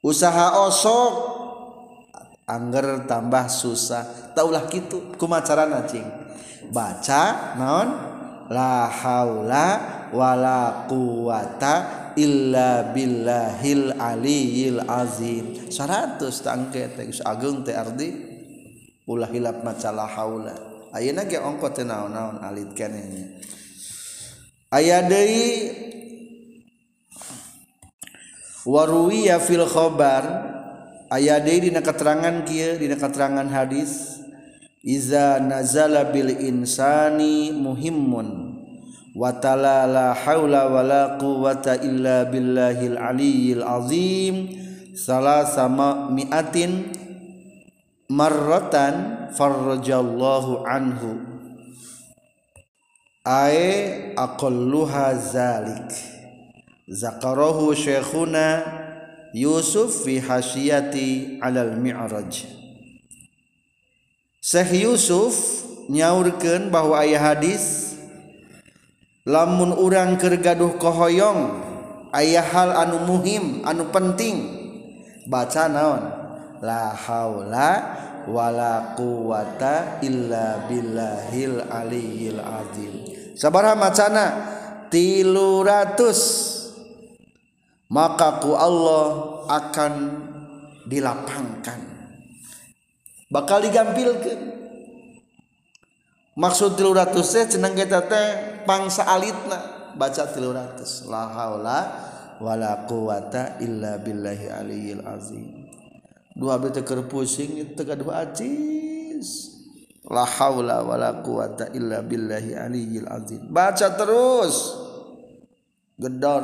usaha 0.05 0.61
osok 0.69 1.41
angger 2.51 3.07
tambah 3.07 3.47
susah. 3.47 4.35
Taulah 4.35 4.67
gitu 4.67 5.15
kumacarana 5.15 5.87
cing? 5.87 6.03
Baca 6.71 7.55
naon? 7.55 7.89
La 8.51 8.91
haula 8.91 9.67
wala 10.11 10.83
quwata 10.91 12.11
illa 12.19 12.91
billahil 12.91 13.95
aliyil 13.95 14.83
azim. 14.83 15.71
100 15.71 16.19
tangke 16.43 16.91
teh 16.91 17.07
agung 17.23 17.63
teh 17.63 17.71
ardi. 17.71 18.30
ulah 19.07 19.29
hilap 19.29 19.63
macalah 19.65 20.09
haula. 20.09 20.55
Ayeuna 20.91 21.23
ge 21.23 21.39
ongko 21.39 21.71
teu 21.71 21.87
naon-naon 21.87 22.43
alit 22.43 22.75
kenehnya 22.75 23.39
aya 24.71 25.03
deui 25.03 25.71
waruwiya 28.67 29.39
fil 29.39 29.63
khabar 29.67 30.23
aya 31.11 31.39
deui 31.39 31.71
dina 31.71 31.79
keterangan 31.79 32.43
kieu 32.43 32.75
dina 32.79 32.95
keterangan 32.95 33.47
hadis. 33.51 34.19
Iza 34.81 35.37
nazala 35.37 36.09
bil 36.09 36.33
insani 36.41 37.53
muhimmun 37.53 38.57
watala 39.13 39.85
la 39.85 40.17
haula 40.17 40.65
wala 40.73 41.21
quwata 41.21 41.77
illa 41.85 42.25
billahil 42.25 42.97
aliyil 42.97 43.61
azim. 43.61 44.35
Salasama 44.91 46.09
mi'atin 46.11 47.00
marratan 48.11 49.27
farrajallahu 49.31 50.67
anhu. 50.67 51.23
Ae 53.23 54.11
aqalluha 54.19 55.15
zalik. 55.15 55.95
Zakarahu 56.91 57.71
syekhuna 57.71 58.67
Yusuf 59.31 60.03
fi 60.03 60.19
hasyiati 60.19 61.39
alal 61.39 61.79
mi'raj. 61.79 62.51
Syekh 64.43 64.83
Yusuf 64.83 65.63
nyaurkeun 65.87 66.67
bahwa 66.67 66.99
ayah 67.07 67.31
hadis 67.31 67.95
lamun 69.23 69.71
urang 69.71 70.19
keur 70.19 70.35
gaduh 70.35 70.75
kohoyong 70.75 71.63
ayah 72.11 72.43
hal 72.43 72.75
anu 72.75 73.07
muhim 73.07 73.63
anu 73.63 73.87
penting. 73.87 74.59
Baca 75.31 75.71
naon? 75.71 76.20
La 76.61 76.93
haula 76.93 77.69
wala 78.29 78.93
quwata 78.93 80.01
illa 80.05 80.69
billahil 80.69 81.65
aliyil 81.65 82.41
azim. 82.41 82.93
Macana 83.75 84.25
tilu 84.93 85.65
ratus. 85.65 86.49
Maka 87.91 88.39
ku 88.39 88.55
Allah 88.55 89.07
akan 89.51 89.93
dilapangkan. 90.87 91.81
Bakal 93.27 93.67
digampilkan. 93.67 94.39
Maksud 96.31 96.79
300 96.79 97.11
teh 97.19 97.45
cenang 97.57 97.75
kita 97.75 98.07
teh 98.07 98.27
pangsa 98.63 99.03
alitna. 99.11 99.91
Baca 99.91 100.23
300 100.23 101.11
la 101.11 101.23
haula 101.35 101.79
wala 102.39 102.87
quwata 102.87 103.59
illa 103.59 103.99
billahi 103.99 104.47
aliyil 104.49 105.03
azim 105.03 105.60
dua 106.35 106.57
bete 106.57 106.81
keur 106.81 107.05
pusing 107.07 107.59
itu 107.59 107.81
gaduh 107.83 108.11
acis. 108.11 109.51
La 110.11 110.25
haula 110.25 110.83
wala 110.83 111.21
quwata 111.21 111.71
illa 111.71 112.01
billahi 112.01 112.57
aliyil 112.57 113.07
azim. 113.07 113.47
Baca 113.47 113.87
terus. 113.95 114.75
Gedor. 115.95 116.43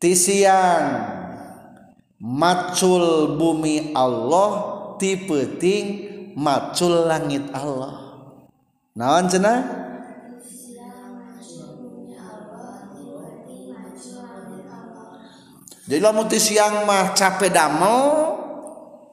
Tisian. 0.00 1.12
Macul 2.24 3.36
bumi 3.36 3.92
Allah 3.92 4.50
tipeting 4.96 5.86
macul 6.40 7.04
langit 7.04 7.44
Allah. 7.52 8.00
Naon 8.96 9.28
cenah 9.28 9.83
jadi 15.84 16.00
lamun 16.00 16.24
ti 16.32 16.40
siang 16.40 16.88
mah 16.88 17.12
capek 17.12 17.52
damel 17.52 18.04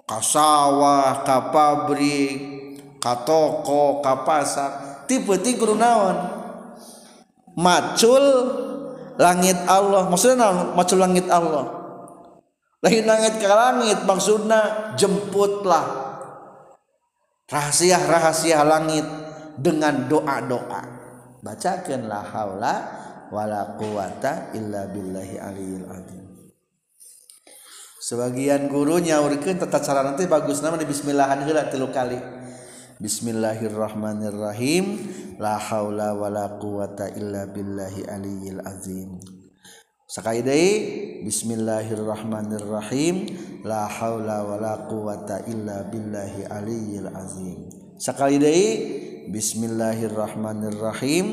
ka 0.08 0.24
sawah 0.24 1.28
ka 1.28 1.52
pabrik 1.52 2.40
ka 3.04 3.28
toko 3.28 4.00
ka 4.00 4.24
pasar 4.24 4.92
naon? 5.76 6.18
Macul 7.60 8.26
langit 9.20 9.60
Allah. 9.68 10.08
Maksudnya 10.08 10.72
macul 10.72 11.04
langit 11.04 11.28
Allah. 11.28 11.68
Lain 12.82 13.06
langit 13.06 13.38
ke 13.38 13.46
langit 13.46 14.00
maksudnya 14.08 14.96
jemputlah 14.98 15.86
rahasia-rahasia 17.52 18.64
langit 18.66 19.06
dengan 19.60 20.08
doa-doa. 20.10 20.82
Bacakan 21.44 22.10
la 22.10 22.26
haula 22.26 22.76
wala 23.30 23.78
quwata 23.78 24.56
illa 24.58 24.90
billahi 24.90 25.36
aliyil 25.38 25.86
azim 25.94 26.21
sebagian 28.02 28.66
guru 28.66 28.98
nyaurkeun 28.98 29.62
tata 29.62 29.78
cara 29.78 30.02
nanti 30.02 30.26
bagus 30.26 30.66
nama 30.66 30.74
di 30.74 30.90
bismillahan 30.90 31.46
heula 31.46 31.70
tilu 31.70 31.94
kali. 31.94 32.18
Bismillahirrahmanirrahim. 32.98 34.98
La 35.38 35.62
haula 35.62 36.18
wala 36.18 36.58
quwata 36.58 37.14
illa 37.14 37.46
billahi 37.46 38.10
aliyil 38.10 38.58
azim. 38.66 39.22
Sekali 40.10 40.42
deui 40.42 41.22
Bismillahirrahmanirrahim. 41.26 43.16
La 43.70 43.86
haula 43.86 44.50
wala 44.50 44.90
quwata 44.90 45.46
illa 45.46 45.86
billahi 45.86 46.50
aliyil 46.50 47.06
azim. 47.14 47.70
Sekali 48.02 48.42
deui 48.42 49.30
Bismillahirrahmanirrahim. 49.30 51.26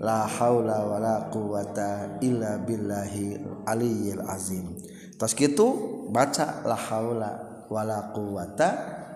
La 0.00 0.24
haula 0.24 0.88
wala 0.88 1.28
quwata 1.28 2.16
illa 2.24 2.56
billahi 2.60 3.40
aliyil 3.68 4.20
azim. 4.28 4.76
Tos 5.16 5.32
kitu 5.32 5.93
baca 6.10 6.62
la 6.66 6.76
haula 6.76 7.30
wala 7.70 8.10
quwata 8.12 8.68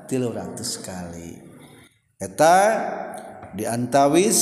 300 0.09 0.84
kali 0.84 1.36
eta 2.20 2.57
diantawis 3.57 4.41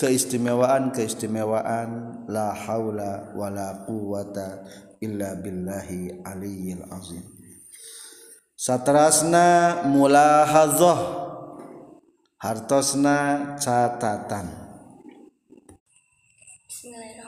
keistimewaan-keistimewaan 0.00 2.24
la 2.32 2.56
haula 2.56 3.36
wala 3.36 3.84
quwata 3.84 4.64
illa 5.04 5.36
billahi 5.36 6.24
aliyil 6.24 6.88
azim. 6.88 7.20
Satrasna 8.56 9.84
mulahadzah 9.88 11.00
hartosna 12.40 13.56
catatan. 13.60 14.48
Bismillahirrahmanirrahim. 16.68 17.19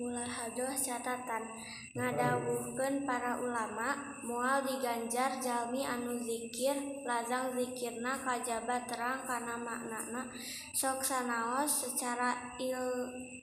mulahadoh 0.00 0.72
catatan. 0.72 1.44
Ngadawuhkeun 1.92 3.04
para 3.04 3.36
ulama 3.36 4.16
moal 4.24 4.64
diganjar 4.64 5.36
jalmi 5.44 5.84
anu 5.84 6.16
zikir 6.24 7.04
lazang 7.04 7.52
zikirna 7.52 8.16
kajaba 8.24 8.80
terang 8.88 9.20
kana 9.28 9.60
maknana 9.60 10.24
sok 10.72 11.04
sanaos 11.04 11.84
secara 11.84 12.56
il 12.62 12.78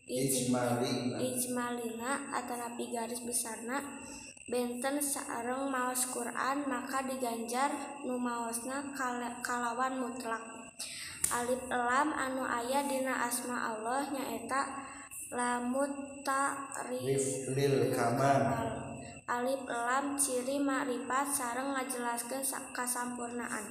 ijmalina, 0.08 1.20
ijmalina 1.20 2.12
atanapi 2.32 2.88
garis 2.90 3.20
besarna 3.22 3.84
benten 4.48 5.04
sareng 5.04 5.68
maos 5.68 6.08
Quran 6.08 6.64
maka 6.72 7.04
diganjar 7.04 7.68
nu 8.08 8.16
maosna 8.16 8.96
kalawan 9.44 10.00
mutlak. 10.00 10.42
Alif 11.28 11.68
lam 11.68 12.16
anu 12.16 12.48
ayah 12.48 12.88
dina 12.88 13.28
asma 13.28 13.76
Allah 13.76 14.08
nyaeta 14.08 14.87
lamut 15.32 15.92
takrif 16.24 17.52
lil 17.52 17.92
kamal 17.92 18.44
alif 19.28 19.68
lam 19.68 20.16
ciri 20.16 20.56
makrifat 20.56 21.28
sareng 21.28 21.76
ngajelaskeun 21.76 22.44
kasampurnaan. 22.72 23.66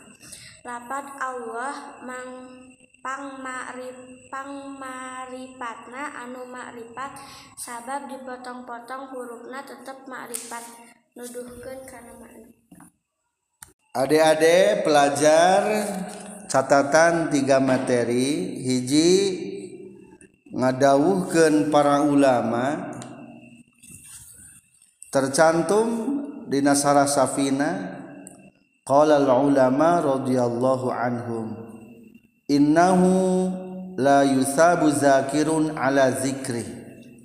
Lapat 0.61 1.17
Allah 1.17 2.05
mang 2.05 2.53
pang 3.01 3.41
makrif 3.41 3.97
pang 4.29 4.77
marifatna 4.77 6.13
anu 6.29 6.45
makrifat 6.45 7.17
sabab 7.57 8.05
dipotong-potong 8.13 9.09
hurufna 9.17 9.65
tetep 9.65 10.05
makrifat 10.05 10.65
nuduhkeun 11.17 11.89
kana 11.89 12.13
makna. 12.21 12.53
Adik-adik 13.97 14.85
pelajar 14.85 15.65
catatan 16.53 17.33
tiga 17.33 17.65
materi 17.65 18.61
hiji 18.61 19.09
ngadawuhkeun 20.57 21.69
para 21.69 22.01
ulama 22.01 22.97
tercantum 25.13 25.89
di 26.49 26.65
nasara 26.65 27.05
safina 27.05 28.01
qala 28.89 29.21
al 29.21 29.53
ulama 29.53 30.01
radhiyallahu 30.01 30.89
anhum 30.89 31.53
innahu 32.49 33.53
la 34.01 34.25
yusabu 34.25 34.89
zakirun 34.89 35.77
ala 35.77 36.09
zikri 36.25 36.65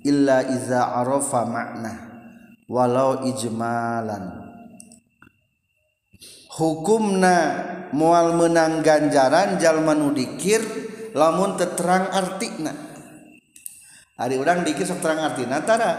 illa 0.04 0.44
iza 0.52 0.92
arafa 1.00 1.48
makna 1.48 1.92
walau 2.68 3.24
ijmalan. 3.28 4.44
Hukumna 6.52 7.36
mual 7.96 8.36
menang 8.36 8.84
ganjaran 8.84 9.56
jalma 9.56 9.96
nu 9.96 10.12
dikir 10.12 10.60
lamun 11.16 11.56
terang 11.56 12.12
arti 12.12 12.60
hari 14.18 14.36
orang 14.36 14.64
dikit 14.66 14.88
sok 14.88 15.00
terang 15.04 15.20
arti 15.22 15.44
natara 15.48 15.92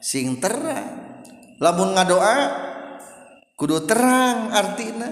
sing 0.00 0.38
terang. 0.40 1.18
Lamun 1.60 1.92
ngadoa 1.92 2.36
kudu 3.58 3.84
terang 3.84 4.54
artina. 4.54 5.08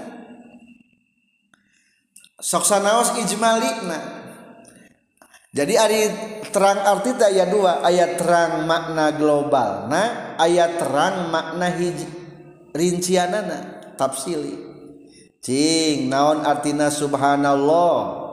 Sok 2.39 2.63
sanaos 2.63 3.19
ijmalina 3.19 4.19
jadi 5.49 5.73
ari 5.81 6.01
terang 6.53 6.77
arti 6.85 7.17
ayat 7.17 7.25
aya 7.25 7.45
dua 7.49 7.73
ayat 7.81 8.21
terang 8.21 8.69
makna 8.69 9.17
global 9.17 9.89
nah 9.89 10.37
ayat 10.37 10.77
terang 10.77 11.33
makna 11.33 11.73
hiji 11.73 12.05
rincianana 12.69 13.81
tafsili. 13.97 14.69
Cing 15.41 16.05
naon 16.05 16.45
artina 16.45 16.93
subhanallah? 16.93 18.28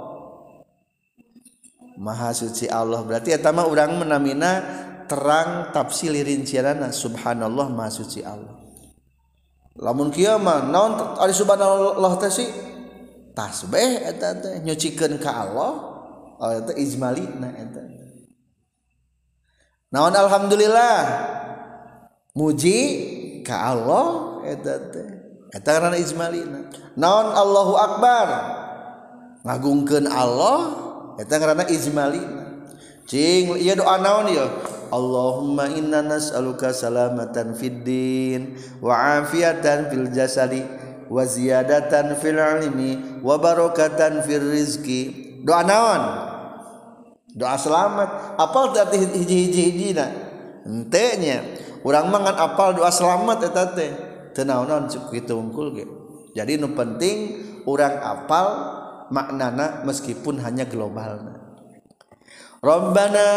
Maha 1.96 2.32
suci 2.36 2.68
Allah. 2.68 3.00
Berarti 3.02 3.32
etama 3.32 3.64
orang 3.64 3.96
menamina 3.96 4.60
terang 5.08 5.72
tafsir 5.72 6.12
rincianana 6.12 6.92
subhanallah 6.92 7.72
maha 7.72 7.90
suci 7.90 8.20
Allah. 8.20 8.52
Lamun 9.76 10.12
kiamat 10.12 10.68
naon 10.68 11.20
ari 11.20 11.32
subhanallah 11.32 12.12
teh 12.20 12.32
sih? 12.32 12.50
Tasbih 13.32 14.08
eta 14.08 14.36
teh 14.36 14.60
nyucikeun 14.64 15.16
ka 15.20 15.30
Allah. 15.46 15.72
Oh 16.36 16.52
eta 16.52 16.72
ijmalina 16.76 17.48
eta. 17.56 17.80
Naon 19.92 20.12
alhamdulillah? 20.12 20.96
Muji 22.36 22.78
ka 23.40 23.72
Allah 23.72 24.06
eta 24.44 24.74
teh. 24.92 25.08
Eta 25.52 25.68
karena 25.80 25.96
ijmalina 25.96 26.68
naon 26.96 27.32
Allahu 27.32 27.72
akbar? 27.76 28.26
Ngagungkeun 29.44 30.10
Allah 30.10 30.85
eta 31.20 31.34
ngaranna 31.40 31.64
ijmali. 31.68 32.22
Cing 33.06 33.54
ieu 33.62 33.74
doa 33.78 34.02
naon 34.02 34.34
ieu? 34.34 34.48
Allahumma 34.90 35.70
inna 35.74 36.02
nas'aluka 36.02 36.70
salamatan 36.70 37.54
fid 37.58 37.82
din 37.82 38.54
wa 38.78 39.22
afiatan 39.22 39.90
fil 39.90 40.10
jasadi 40.14 40.62
wa 41.06 41.22
ziyadatan 41.22 42.18
fil 42.18 42.38
ilmi 42.38 43.22
wa 43.22 43.38
barakatan 43.38 44.22
fil 44.26 44.42
rizqi. 44.42 45.02
Doa 45.46 45.62
naon? 45.62 46.02
Doa 47.36 47.54
selamat. 47.60 48.40
Apal 48.40 48.74
arti 48.74 48.96
hiji-hiji 48.96 49.62
hijina? 49.70 50.06
Hente 50.66 51.06
nya. 51.22 51.38
Urang 51.86 52.10
mangan 52.10 52.34
apal 52.34 52.74
doa 52.74 52.90
selamat 52.90 53.38
eta 53.46 53.64
teh. 53.76 53.92
Teu 54.34 54.42
naon-naon 54.42 54.90
cuk 54.90 55.14
kitu 55.14 55.38
unggul 55.38 55.70
ge. 55.78 55.86
Jadi 56.34 56.58
nu 56.58 56.74
penting 56.74 57.44
urang 57.64 57.96
apal 58.02 58.48
maknana 59.10 59.82
meskipun 59.86 60.42
hanya 60.42 60.66
globalna 60.66 61.46
Rabbana 62.66 63.28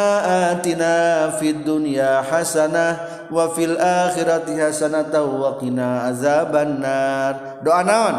atina 0.56 1.30
fid 1.38 1.62
dunya 1.62 2.26
hasanah 2.26 3.28
wa 3.30 3.52
fil 3.54 3.76
akhirati 3.78 4.58
hasanah 4.58 5.12
wa 5.12 5.54
qina 5.60 6.10
azabannar. 6.10 7.62
Doa 7.62 7.82
naon? 7.86 8.18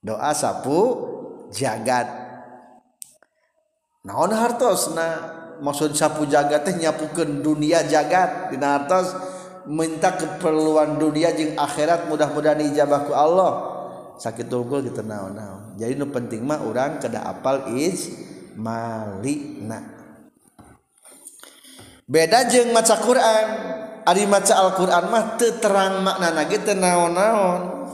Doa 0.00 0.30
sapu 0.32 0.80
jagat. 1.50 2.06
Naon 4.08 4.32
hartosna? 4.32 5.42
Maksud 5.60 5.92
sapu 5.92 6.24
jagat 6.24 6.64
teh 6.64 6.72
nyapukeun 6.72 7.44
dunia 7.44 7.84
jagat 7.84 8.56
dina 8.56 8.78
hartos 8.80 9.12
minta 9.68 10.16
keperluan 10.16 10.96
dunia 10.96 11.30
jeung 11.36 11.56
akhirat 11.60 12.08
mudah-mudahan 12.08 12.62
ijabah 12.72 13.00
ku 13.04 13.12
Allah. 13.12 13.73
sakit 14.20 14.46
unggul 14.50 14.84
gitu 14.86 15.02
naon-naon 15.02 15.78
jadi 15.78 15.94
nu 15.98 16.10
penting 16.10 16.42
mah 16.46 16.62
orang 16.62 17.02
kada 17.02 17.22
apal 17.26 17.74
is 17.74 18.12
malina 18.54 19.82
beda 22.04 22.44
jeng 22.52 22.70
maca 22.76 23.00
Quran. 23.00 23.46
Ari 24.04 24.28
maca 24.28 24.52
Al-Quran 24.60 25.08
mah 25.08 25.40
teterang 25.40 26.04
makna 26.04 26.28
nage 26.36 26.60
tenaon-naon 26.60 27.88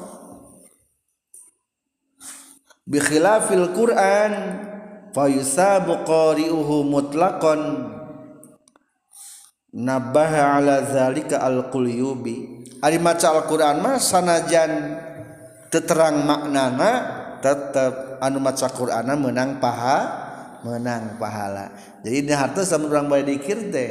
bikhilafil 2.82 3.70
Quran 3.70 4.32
fayusabu 5.14 6.02
qari'uhu 6.02 6.82
mutlaqan. 6.82 7.62
Nabaha 9.70 10.58
ala 10.58 10.82
zalika 10.90 11.46
al-qulyubi 11.46 12.66
ari 12.82 12.98
maca 12.98 13.30
Al-Quran 13.30 13.78
mah 13.78 14.02
sanajan 14.02 14.98
teterang 15.70 16.26
maknana 16.26 16.90
tetap 17.40 18.20
anu 18.20 18.42
maca 18.42 18.68
Qur'ana 18.68 19.16
menang 19.16 19.62
paha 19.62 19.98
menang 20.66 21.16
pahala. 21.16 21.72
Jadi 22.04 22.26
ini 22.26 22.32
harta 22.36 22.66
sama 22.66 22.90
orang 22.92 23.08
baik 23.08 23.24
dikir 23.30 23.72
teh 23.72 23.90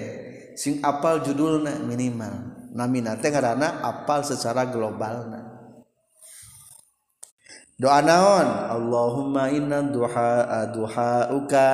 sing 0.53 0.77
apal 0.85 1.23
judulnya 1.25 1.81
minimal. 1.81 2.59
Namina 2.69 3.17
teh 3.17 3.33
karena 3.33 3.81
apal 3.81 4.21
secara 4.21 4.69
global 4.69 5.25
doa 7.79 8.03
naon? 8.03 8.47
Allahumma 8.75 9.47
inna 9.47 9.79
duha 9.87 10.67
duhauka 10.67 11.67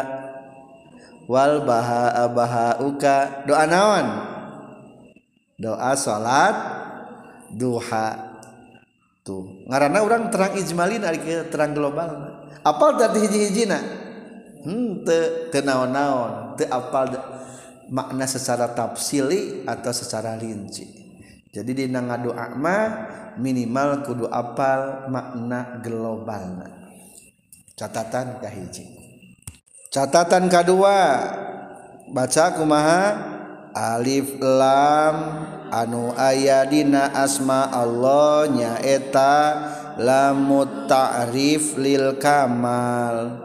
wal 1.25 1.65
baha 1.65 2.29
bahauka. 2.29 3.41
Doa 3.49 3.65
naon? 3.65 4.05
Doa 5.57 5.97
salat 5.97 6.55
duha 7.57 8.34
tuh 9.25 9.65
ngarana 9.65 10.05
orang 10.05 10.29
terang 10.29 10.53
ijmalin 10.53 11.01
ari 11.01 11.19
terang 11.49 11.73
global. 11.73 12.45
Apal 12.61 12.97
tadi 13.01 13.25
hiji-hijina 13.25 13.79
hmm 14.61 15.01
teu 15.01 15.49
teu 15.49 15.65
naon-naon. 15.65 16.53
Teu 16.53 16.69
apal 16.69 17.17
makna 17.89 18.29
secara 18.29 18.69
tafsili 18.69 19.65
atau 19.65 19.89
secara 19.89 20.37
rinci. 20.37 20.85
Jadi 21.49 21.71
di 21.71 21.85
doa 21.89 22.51
mah 22.53 22.87
minimal 23.41 24.05
kudu 24.05 24.29
apal 24.29 25.07
makna 25.07 25.79
global 25.79 26.67
catatan 27.75 28.39
kahiji 28.39 28.87
catatan 29.91 30.47
kedua 30.51 30.97
baca 32.11 32.45
kumaha? 32.55 33.03
Alif 33.75 34.39
lam. 34.39 35.15
anu 35.75 36.15
aya 36.15 36.63
dina 36.63 37.11
asma 37.11 37.67
Allah 37.67 38.47
nyaeta 38.47 39.35
lamut 39.99 40.87
ta'rif 40.87 41.75
lil 41.75 42.15
kamal. 42.15 43.43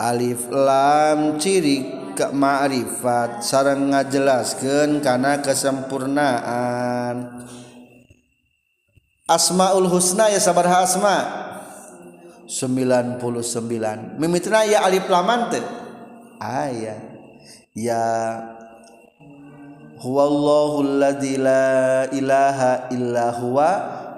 Alif 0.00 0.48
lam 0.48 1.36
ciri 1.36 1.84
ke 2.16 2.32
ma'rifat 2.32 3.44
sareng 3.44 3.92
ngajelaskeun 3.92 5.04
kana 5.04 5.40
kesempurnaan. 5.40 7.44
Asmaul 9.28 9.88
Husna 9.88 10.28
ya 10.32 10.40
sabaraha 10.40 10.84
asma. 10.84 11.16
99 12.50 14.18
mimitna 14.18 14.66
ya 14.66 14.82
alif 14.88 15.06
lam 15.08 15.28
teh. 15.52 15.62
Aya. 16.40 16.96
Ya 17.76 18.04
huwallahu 20.00 20.80
alladzi 20.80 21.36
la 21.36 22.08
ilaha 22.08 22.88
illa 22.88 23.36
huwa 23.36 23.70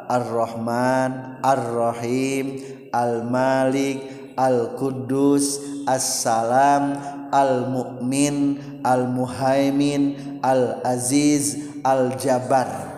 ar-rahman 0.07 1.43
ar-rahim 1.43 2.63
al-malik 2.95 4.33
al-quddus 4.39 5.59
as-salam 5.91 6.97
al-mu'min 7.35 8.63
al-muhaimin 8.87 10.39
al-aziz 10.41 11.59
al-jabar 11.83 12.93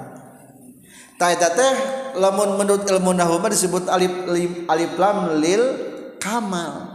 Taita 1.15 1.55
teh 1.55 1.75
lamun 2.19 2.59
menurut 2.59 2.85
ilmu 2.91 3.15
nahwu 3.15 3.39
disebut 3.47 3.87
alif 3.87 4.13
lim, 4.27 4.67
alif 4.67 4.99
lam 4.99 5.39
lil 5.39 5.63
kamal. 6.19 6.91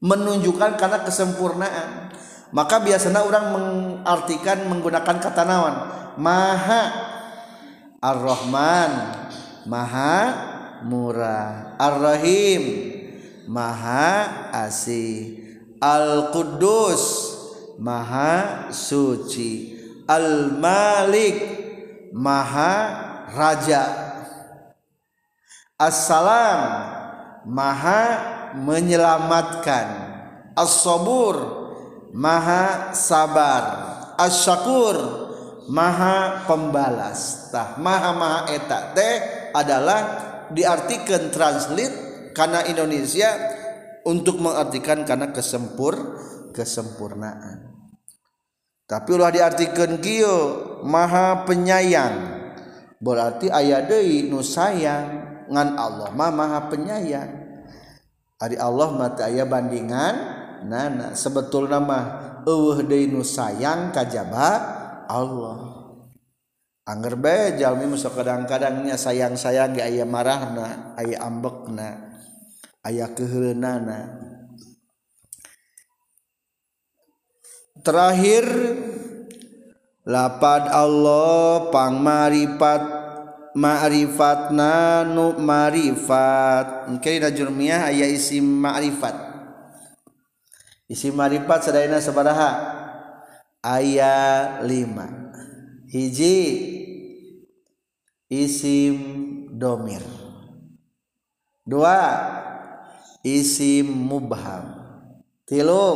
Menunjukkan 0.00 0.76
karena 0.76 1.04
kesempurnaan. 1.04 2.09
Maka 2.50 2.82
biasanya 2.82 3.22
orang 3.22 3.54
mengartikan 3.54 4.66
menggunakan 4.66 5.16
kata 5.22 5.42
nawan 5.46 5.74
maha 6.18 7.10
ar-rahman. 8.00 8.92
Maha 9.68 10.16
murah. 10.88 11.76
Ar-rahim. 11.76 12.62
Maha 13.46 14.50
asih. 14.64 15.36
Al-Qudus 15.80 17.36
Maha 17.80 18.68
suci. 18.72 19.76
Al-Malik. 20.08 21.38
Maha 22.16 22.72
raja. 23.32 23.84
Assalam. 25.76 26.60
Maha 27.48 28.02
menyelamatkan. 28.56 29.88
As-Sabur 30.56 31.59
Maha 32.10 32.90
sabar 32.90 33.64
As-Syakur 34.18 35.30
Maha 35.70 36.50
pembalas. 36.50 37.52
Tah 37.54 37.78
maha 37.78 38.10
maha 38.10 38.40
eta 38.50 38.90
teh 38.90 39.16
adalah 39.54 40.00
diartikan 40.50 41.30
translate 41.30 41.94
karena 42.34 42.66
Indonesia 42.66 43.30
untuk 44.02 44.42
mengartikan 44.42 45.06
karena 45.06 45.30
kesempur 45.30 45.94
kesempurnaan. 46.50 47.70
Tapi 48.82 49.08
ulah 49.14 49.30
diartikan 49.30 50.02
kio 50.02 50.38
maha 50.82 51.46
penyayang. 51.46 52.42
Berarti 52.98 53.46
ayat 53.46 53.86
deui 53.86 54.26
nu 54.26 54.42
sayang 54.42 55.06
ngan 55.46 55.78
Allah 55.78 56.10
mah 56.10 56.30
maha 56.34 56.60
penyayang. 56.66 57.30
Ari 58.42 58.58
Allah 58.58 58.88
mata 58.90 59.30
aya 59.30 59.46
bandingan 59.46 60.39
nana 60.64 61.16
sebetul 61.16 61.68
nama 61.68 62.30
eueuh 62.44 62.80
deui 62.84 63.08
nu 63.10 63.20
sayang 63.24 63.92
kajaba 63.92 64.48
Allah. 65.10 65.80
Angger 66.90 67.14
bae 67.14 67.54
jalmi 67.54 67.86
musa 67.86 68.10
kadang-kadangnya 68.10 68.98
sayang-sayang 68.98 69.78
ge 69.78 69.82
aya 69.84 70.02
marahna 70.02 70.96
aya 70.98 71.22
ambekna 71.22 72.18
aya 72.82 73.06
keheunana 73.14 74.18
terakhir 77.86 78.42
lapad 80.02 80.66
Allah 80.66 81.70
pang 81.70 82.02
maripat 82.02 82.82
ma'rifatna 83.54 85.06
nu 85.06 85.38
marifat. 85.38 86.90
Mungkin 86.90 87.22
da 87.22 87.30
jurmiyah 87.30 87.94
aya 87.94 88.10
isim 88.10 88.42
ma'rifat 88.42 89.29
isim 90.90 91.14
ma'rifat 91.14 91.70
sadayana 91.70 92.02
sabaraha? 92.02 92.50
Aya 93.62 94.58
lima. 94.66 95.06
Hiji 95.86 96.38
isim 98.26 98.96
domir. 99.54 100.02
Dua 101.62 101.98
isim 103.22 103.86
mubham. 103.86 104.74
Tilu 105.46 105.86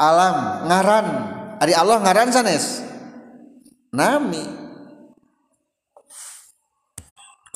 alam 0.00 0.64
ngaran. 0.64 1.08
Ari 1.58 1.74
Allah 1.74 1.98
ngaran 2.00 2.30
sanes. 2.32 2.80
Nami 3.92 4.67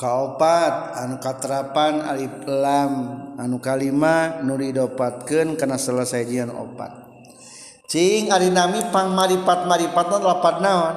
kaopat 0.03 0.99
anu 0.99 1.15
katerapan 1.23 2.03
alif 2.03 2.43
lam 2.43 2.91
anu 3.39 3.63
kalima 3.63 4.43
nuri 4.43 4.75
dopatkeun 4.75 5.55
kana 5.55 5.79
selesaijian 5.79 6.51
opat. 6.51 6.91
Cing 7.87 8.27
ari 8.27 8.51
nami 8.51 8.83
pang 8.91 9.15
maripat 9.15 9.63
maripatna 9.63 10.19
lapad 10.19 10.59
naon? 10.59 10.95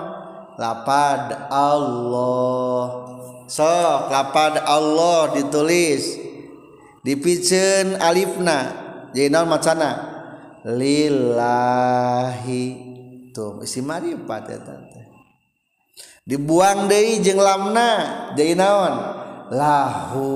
Lapad 0.59 1.47
Allah. 1.55 2.83
Sok 3.47 4.11
lapad 4.11 4.59
Allah 4.67 5.31
ditulis. 5.39 6.19
Dipiceun 7.07 8.03
alifna 8.03 8.87
jadi 9.15 9.31
naon 9.31 9.47
macana? 9.47 9.91
Lillahi. 10.67 12.65
Tuh 13.31 13.63
isi 13.63 13.79
maripat 13.85 14.43
ya 14.51 14.59
tante. 14.59 14.96
Dibuang 16.27 16.91
deui 16.91 17.23
jeung 17.23 17.39
lamna 17.39 17.91
jadi 18.35 18.59
naon? 18.59 18.95
Lahu. 19.55 20.29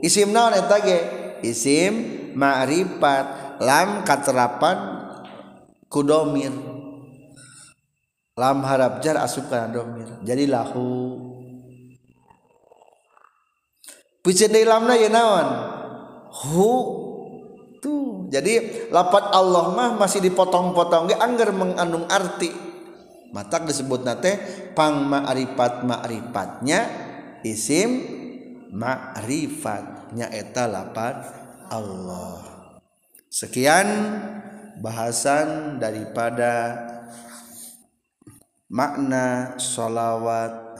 Isim 0.00 0.32
naon 0.32 0.56
eta 0.56 0.80
ge? 0.80 1.00
Isim 1.44 1.92
ma'rifat 2.32 3.60
lam 3.60 4.02
katerapan 4.02 4.78
kudomir. 5.92 6.56
Lam 8.40 8.64
harap 8.64 9.04
jar 9.04 9.20
asup 9.20 9.52
kana 9.52 9.68
domir. 9.68 10.08
Jadi 10.24 10.48
lahu. 10.48 11.20
Piceun 14.24 14.48
deui 14.48 14.64
lamna 14.64 14.96
ye 14.96 15.12
naon? 15.12 15.46
Hu. 16.32 16.72
Tuh 17.80 18.28
jadi 18.28 18.88
lapat 18.92 19.32
Allah 19.32 19.72
mah 19.72 19.90
masih 19.96 20.20
dipotong-potong 20.20 21.08
ge 21.08 21.16
angger 21.16 21.48
mengandung 21.48 22.04
arti 22.12 22.69
mata 23.30 23.62
disebut 23.62 24.02
nate 24.02 24.32
pang 24.74 25.06
ma'rifat 25.06 25.86
ma'rifatnya 25.86 26.80
isim 27.46 27.90
ma'rifatnya 28.70 30.30
eta 30.30 30.66
lapat 30.70 31.16
Allah. 31.70 32.42
Sekian 33.30 33.88
bahasan 34.82 35.78
daripada 35.78 36.74
makna 38.70 39.54
sholawat 39.58 40.78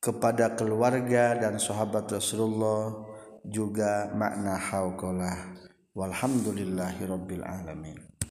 kepada 0.00 0.54
keluarga 0.54 1.34
dan 1.34 1.58
sahabat 1.58 2.06
Rasulullah 2.08 2.94
juga 3.42 4.10
makna 4.14 4.54
hauqalah 4.54 5.56
walhamdulillahirabbil 5.98 7.42
alamin 7.42 8.05